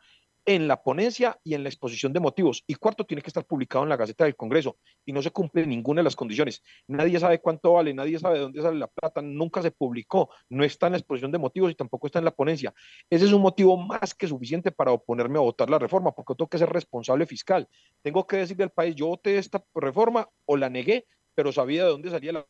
en 0.49 0.67
la 0.67 0.81
ponencia 0.81 1.39
y 1.43 1.53
en 1.53 1.61
la 1.61 1.69
exposición 1.69 2.11
de 2.11 2.19
motivos. 2.19 2.63
Y 2.65 2.73
cuarto, 2.73 3.05
tiene 3.05 3.21
que 3.21 3.27
estar 3.27 3.45
publicado 3.45 3.83
en 3.83 3.89
la 3.89 3.97
Gaceta 3.97 4.23
del 4.23 4.35
Congreso 4.35 4.77
y 5.05 5.13
no 5.13 5.21
se 5.21 5.29
cumple 5.29 5.63
ninguna 5.67 5.99
de 5.99 6.05
las 6.05 6.15
condiciones. 6.15 6.63
Nadie 6.87 7.19
sabe 7.19 7.39
cuánto 7.39 7.73
vale, 7.73 7.93
nadie 7.93 8.17
sabe 8.17 8.39
de 8.39 8.41
dónde 8.41 8.59
sale 8.59 8.79
la 8.79 8.87
plata, 8.87 9.21
nunca 9.21 9.61
se 9.61 9.69
publicó, 9.69 10.31
no 10.49 10.63
está 10.63 10.87
en 10.87 10.93
la 10.93 10.97
exposición 10.97 11.31
de 11.31 11.37
motivos 11.37 11.69
y 11.69 11.75
tampoco 11.75 12.07
está 12.07 12.17
en 12.17 12.25
la 12.25 12.31
ponencia. 12.31 12.73
Ese 13.11 13.25
es 13.25 13.31
un 13.31 13.43
motivo 13.43 13.77
más 13.77 14.15
que 14.15 14.27
suficiente 14.27 14.71
para 14.71 14.91
oponerme 14.91 15.37
a 15.37 15.41
votar 15.41 15.69
la 15.69 15.77
reforma, 15.77 16.13
porque 16.13 16.33
tengo 16.33 16.49
que 16.49 16.57
ser 16.57 16.69
responsable 16.69 17.27
fiscal. 17.27 17.69
Tengo 18.01 18.25
que 18.25 18.37
decirle 18.37 18.63
al 18.63 18.71
país, 18.71 18.95
yo 18.95 19.05
voté 19.05 19.37
esta 19.37 19.63
reforma 19.75 20.27
o 20.45 20.57
la 20.57 20.71
negué, 20.71 21.05
pero 21.35 21.51
sabía 21.51 21.83
de 21.83 21.91
dónde 21.91 22.09
salía 22.09 22.31
la 22.33 22.47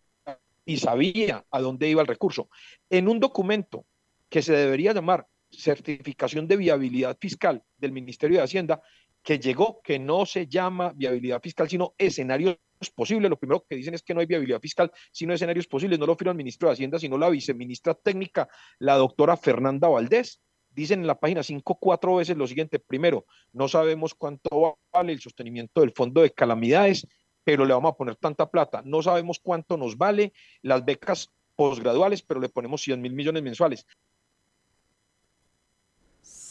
y 0.64 0.78
sabía 0.78 1.46
a 1.52 1.60
dónde 1.60 1.90
iba 1.90 2.02
el 2.02 2.08
recurso. 2.08 2.48
En 2.90 3.10
un 3.10 3.20
documento 3.20 3.86
que 4.30 4.42
se 4.42 4.54
debería 4.54 4.94
llamar 4.94 5.28
certificación 5.52 6.48
de 6.48 6.58
viabilidad 6.58 7.18
fiscal 7.20 7.64
del 7.78 7.92
Ministerio 7.92 8.38
de 8.38 8.44
Hacienda 8.44 8.82
que 9.24 9.40
llegó, 9.40 9.82
que 9.84 10.00
no 10.00 10.26
se 10.26 10.48
llama 10.48 10.94
viabilidad 10.96 11.42
fiscal, 11.42 11.70
sino 11.70 11.94
escenarios 11.98 12.58
posibles. 12.96 13.30
Lo 13.30 13.38
primero 13.38 13.66
que 13.68 13.76
dicen 13.76 13.94
es 13.94 14.02
que 14.02 14.14
no 14.14 14.22
hay 14.22 14.26
viabilidad 14.26 14.62
fiscal, 14.62 14.92
sino 15.12 15.34
escenarios 15.34 15.68
posibles. 15.68 16.00
No 16.00 16.06
lo 16.06 16.16
firma 16.16 16.32
el 16.32 16.38
ministro 16.38 16.70
de 16.70 16.74
Hacienda, 16.74 17.00
sino 17.00 17.18
la 17.18 17.30
viceministra 17.30 17.94
técnica, 17.94 18.48
la 18.80 18.96
doctora 18.96 19.36
Fernanda 19.38 19.88
Valdés. 19.88 20.42
Dicen 20.72 21.02
en 21.02 21.08
la 21.08 21.20
página 21.20 21.44
5 21.44 21.78
cuatro 21.80 22.16
veces 22.16 22.38
lo 22.38 22.48
siguiente. 22.48 22.80
Primero, 22.80 23.26
no 23.52 23.68
sabemos 23.68 24.14
cuánto 24.14 24.78
vale 24.94 25.12
el 25.12 25.20
sostenimiento 25.20 25.82
del 25.82 25.92
fondo 25.92 26.22
de 26.22 26.32
calamidades, 26.32 27.08
pero 27.44 27.66
le 27.66 27.74
vamos 27.74 27.92
a 27.92 27.98
poner 27.98 28.16
tanta 28.16 28.50
plata. 28.50 28.82
No 28.86 29.02
sabemos 29.02 29.40
cuánto 29.40 29.78
nos 29.78 29.98
vale 29.98 30.32
las 30.62 30.86
becas 30.86 31.34
posgraduales, 31.56 32.22
pero 32.22 32.40
le 32.40 32.50
ponemos 32.50 32.82
100 32.82 33.02
mil 33.02 33.14
millones 33.14 33.44
mensuales. 33.44 33.86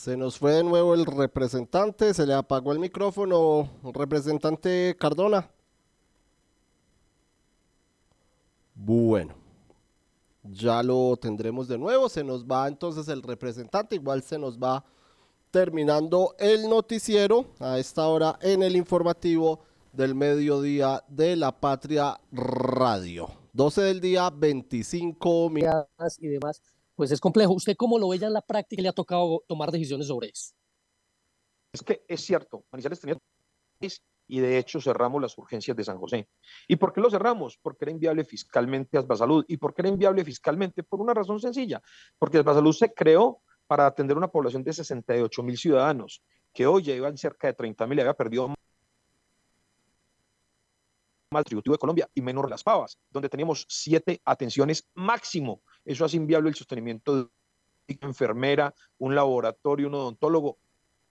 Se 0.08 0.16
nos 0.16 0.38
fue 0.38 0.52
de 0.52 0.64
nuevo 0.64 0.94
el 0.94 1.04
representante, 1.04 2.14
se 2.14 2.26
le 2.26 2.32
apagó 2.32 2.72
el 2.72 2.78
micrófono, 2.78 3.68
representante 3.92 4.96
Cardona. 4.98 5.50
Bueno, 8.74 9.34
ya 10.44 10.82
lo 10.82 11.14
tendremos 11.18 11.68
de 11.68 11.76
nuevo, 11.76 12.08
se 12.08 12.24
nos 12.24 12.46
va 12.46 12.68
entonces 12.68 13.06
el 13.08 13.22
representante, 13.22 13.96
igual 13.96 14.22
se 14.22 14.38
nos 14.38 14.58
va 14.58 14.82
terminando 15.50 16.34
el 16.38 16.70
noticiero 16.70 17.44
a 17.58 17.78
esta 17.78 18.06
hora 18.06 18.38
en 18.40 18.62
el 18.62 18.76
informativo 18.76 19.60
del 19.92 20.14
mediodía 20.14 21.04
de 21.08 21.36
la 21.36 21.52
Patria 21.52 22.18
Radio. 22.32 23.28
12 23.52 23.82
del 23.82 24.00
día, 24.00 24.30
25 24.30 25.50
minutos 25.50 26.16
y 26.18 26.28
demás 26.28 26.62
pues 26.98 27.12
es 27.12 27.20
complejo. 27.20 27.52
¿Usted 27.52 27.76
cómo 27.76 27.96
lo 27.96 28.08
ve 28.08 28.18
ya 28.18 28.26
en 28.26 28.32
la 28.32 28.42
práctica? 28.42 28.82
¿Le 28.82 28.88
ha 28.88 28.92
tocado 28.92 29.44
tomar 29.46 29.70
decisiones 29.70 30.08
sobre 30.08 30.30
eso? 30.30 30.52
es 31.72 31.82
que 31.82 32.02
es 32.08 32.22
cierto, 32.22 32.64
Manizales 32.72 32.98
tenía 32.98 33.16
y 34.26 34.40
de 34.40 34.58
hecho 34.58 34.80
cerramos 34.80 35.22
las 35.22 35.38
urgencias 35.38 35.76
de 35.76 35.84
San 35.84 35.96
José. 35.98 36.28
¿Y 36.66 36.74
por 36.74 36.92
qué 36.92 37.00
lo 37.00 37.08
cerramos? 37.08 37.56
Porque 37.62 37.84
era 37.84 37.92
inviable 37.92 38.24
fiscalmente 38.24 39.00
Salud. 39.16 39.44
¿Y 39.46 39.58
por 39.58 39.74
qué 39.74 39.82
era 39.82 39.90
inviable 39.90 40.24
fiscalmente? 40.24 40.82
Por 40.82 41.00
una 41.00 41.14
razón 41.14 41.38
sencilla, 41.38 41.80
porque 42.18 42.42
Salud 42.42 42.72
se 42.72 42.92
creó 42.92 43.42
para 43.68 43.86
atender 43.86 44.16
una 44.16 44.28
población 44.28 44.64
de 44.64 44.72
68 44.72 45.42
mil 45.44 45.56
ciudadanos, 45.56 46.24
que 46.52 46.66
hoy 46.66 46.82
ya 46.82 46.94
iban 46.94 47.16
cerca 47.16 47.46
de 47.46 47.54
30 47.54 47.86
mil 47.86 48.00
había 48.00 48.14
perdido 48.14 48.52
más 51.30 51.44
tributivo 51.44 51.74
de 51.74 51.78
Colombia 51.78 52.08
y 52.14 52.22
menos 52.22 52.48
las 52.48 52.62
pavas, 52.62 52.98
donde 53.10 53.28
teníamos 53.28 53.66
siete 53.68 54.20
atenciones 54.24 54.88
máximo. 54.94 55.62
Eso 55.84 56.04
hace 56.04 56.16
inviable 56.16 56.48
el 56.48 56.54
sostenimiento 56.54 57.16
de 57.16 57.28
una 58.00 58.08
enfermera, 58.08 58.74
un 58.98 59.14
laboratorio, 59.14 59.88
un 59.88 59.94
odontólogo 59.94 60.58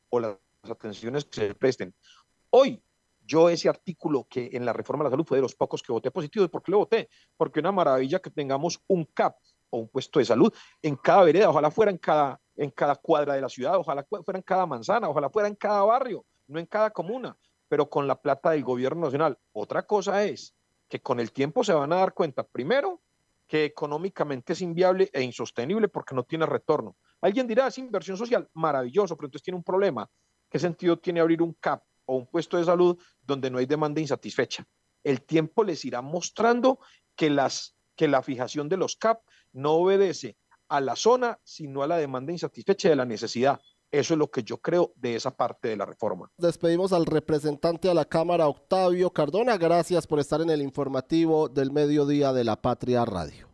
o 0.09 0.19
las 0.19 0.37
atenciones 0.63 1.25
que 1.25 1.47
se 1.47 1.55
presten. 1.55 1.93
Hoy, 2.49 2.81
yo 3.25 3.49
ese 3.49 3.67
artículo 3.67 4.25
que 4.29 4.49
en 4.53 4.65
la 4.65 4.73
reforma 4.73 5.03
de 5.03 5.09
la 5.09 5.11
salud 5.11 5.25
fue 5.25 5.37
de 5.37 5.41
los 5.41 5.55
pocos 5.55 5.83
que 5.83 5.91
voté 5.91 6.11
positivo. 6.11 6.45
¿Y 6.45 6.47
por 6.47 6.63
qué 6.63 6.71
lo 6.71 6.79
voté? 6.79 7.09
Porque 7.35 7.59
una 7.59 7.71
maravilla 7.71 8.19
que 8.19 8.29
tengamos 8.29 8.79
un 8.87 9.05
CAP 9.05 9.35
o 9.69 9.79
un 9.79 9.89
puesto 9.89 10.19
de 10.19 10.25
salud 10.25 10.53
en 10.81 10.95
cada 10.95 11.23
vereda, 11.23 11.49
ojalá 11.49 11.69
fuera 11.69 11.91
en 11.91 11.97
cada, 11.97 12.39
en 12.55 12.71
cada 12.71 12.95
cuadra 12.95 13.33
de 13.33 13.41
la 13.41 13.49
ciudad, 13.49 13.75
ojalá 13.77 14.05
fuera 14.05 14.39
en 14.39 14.43
cada 14.43 14.65
manzana, 14.65 15.09
ojalá 15.09 15.29
fuera 15.29 15.49
en 15.49 15.55
cada 15.55 15.83
barrio, 15.83 16.25
no 16.47 16.57
en 16.57 16.65
cada 16.65 16.89
comuna, 16.89 17.35
pero 17.67 17.89
con 17.89 18.07
la 18.07 18.21
plata 18.21 18.51
del 18.51 18.63
gobierno 18.63 19.05
nacional. 19.05 19.37
Otra 19.51 19.85
cosa 19.85 20.23
es 20.23 20.55
que 20.87 21.01
con 21.01 21.19
el 21.19 21.31
tiempo 21.31 21.63
se 21.63 21.73
van 21.73 21.91
a 21.93 21.97
dar 21.97 22.13
cuenta, 22.13 22.43
primero, 22.43 23.01
que 23.47 23.65
económicamente 23.65 24.53
es 24.53 24.61
inviable 24.61 25.09
e 25.13 25.21
insostenible 25.21 25.87
porque 25.87 26.15
no 26.15 26.23
tiene 26.23 26.45
retorno. 26.45 26.97
Alguien 27.21 27.47
dirá, 27.47 27.67
es 27.67 27.77
inversión 27.77 28.17
social, 28.17 28.49
maravilloso, 28.53 29.15
pero 29.15 29.27
entonces 29.27 29.43
tiene 29.43 29.57
un 29.57 29.63
problema. 29.63 30.09
¿Qué 30.49 30.59
sentido 30.59 30.97
tiene 30.97 31.19
abrir 31.19 31.41
un 31.41 31.53
CAP 31.53 31.83
o 32.07 32.15
un 32.15 32.25
puesto 32.25 32.57
de 32.57 32.65
salud 32.65 32.97
donde 33.21 33.51
no 33.51 33.59
hay 33.59 33.65
demanda 33.67 34.01
insatisfecha. 34.01 34.65
El 35.03 35.21
tiempo 35.21 35.63
les 35.63 35.85
irá 35.85 36.01
mostrando 36.01 36.79
que, 37.15 37.29
las, 37.29 37.75
que 37.95 38.07
la 38.07 38.23
fijación 38.23 38.67
de 38.67 38.77
los 38.77 38.95
CAP 38.95 39.21
no 39.53 39.73
obedece 39.73 40.37
a 40.69 40.81
la 40.81 40.95
zona, 40.95 41.39
sino 41.43 41.83
a 41.83 41.87
la 41.87 41.97
demanda 41.97 42.31
insatisfecha 42.31 42.89
de 42.89 42.95
la 42.95 43.05
necesidad. 43.05 43.61
Eso 43.97 44.13
es 44.13 44.19
lo 44.19 44.29
que 44.29 44.43
yo 44.43 44.57
creo 44.57 44.93
de 44.95 45.15
esa 45.15 45.31
parte 45.31 45.69
de 45.69 45.75
la 45.75 45.85
reforma. 45.85 46.29
Despedimos 46.37 46.93
al 46.93 47.07
representante 47.07 47.89
a 47.89 47.95
la 47.95 48.05
Cámara, 48.05 48.47
Octavio 48.47 49.09
Cardona. 49.09 49.57
Gracias 49.57 50.05
por 50.05 50.19
estar 50.19 50.39
en 50.39 50.51
el 50.51 50.61
informativo 50.61 51.49
del 51.49 51.71
mediodía 51.71 52.31
de 52.31 52.43
la 52.43 52.61
Patria 52.61 53.05
Radio. 53.05 53.46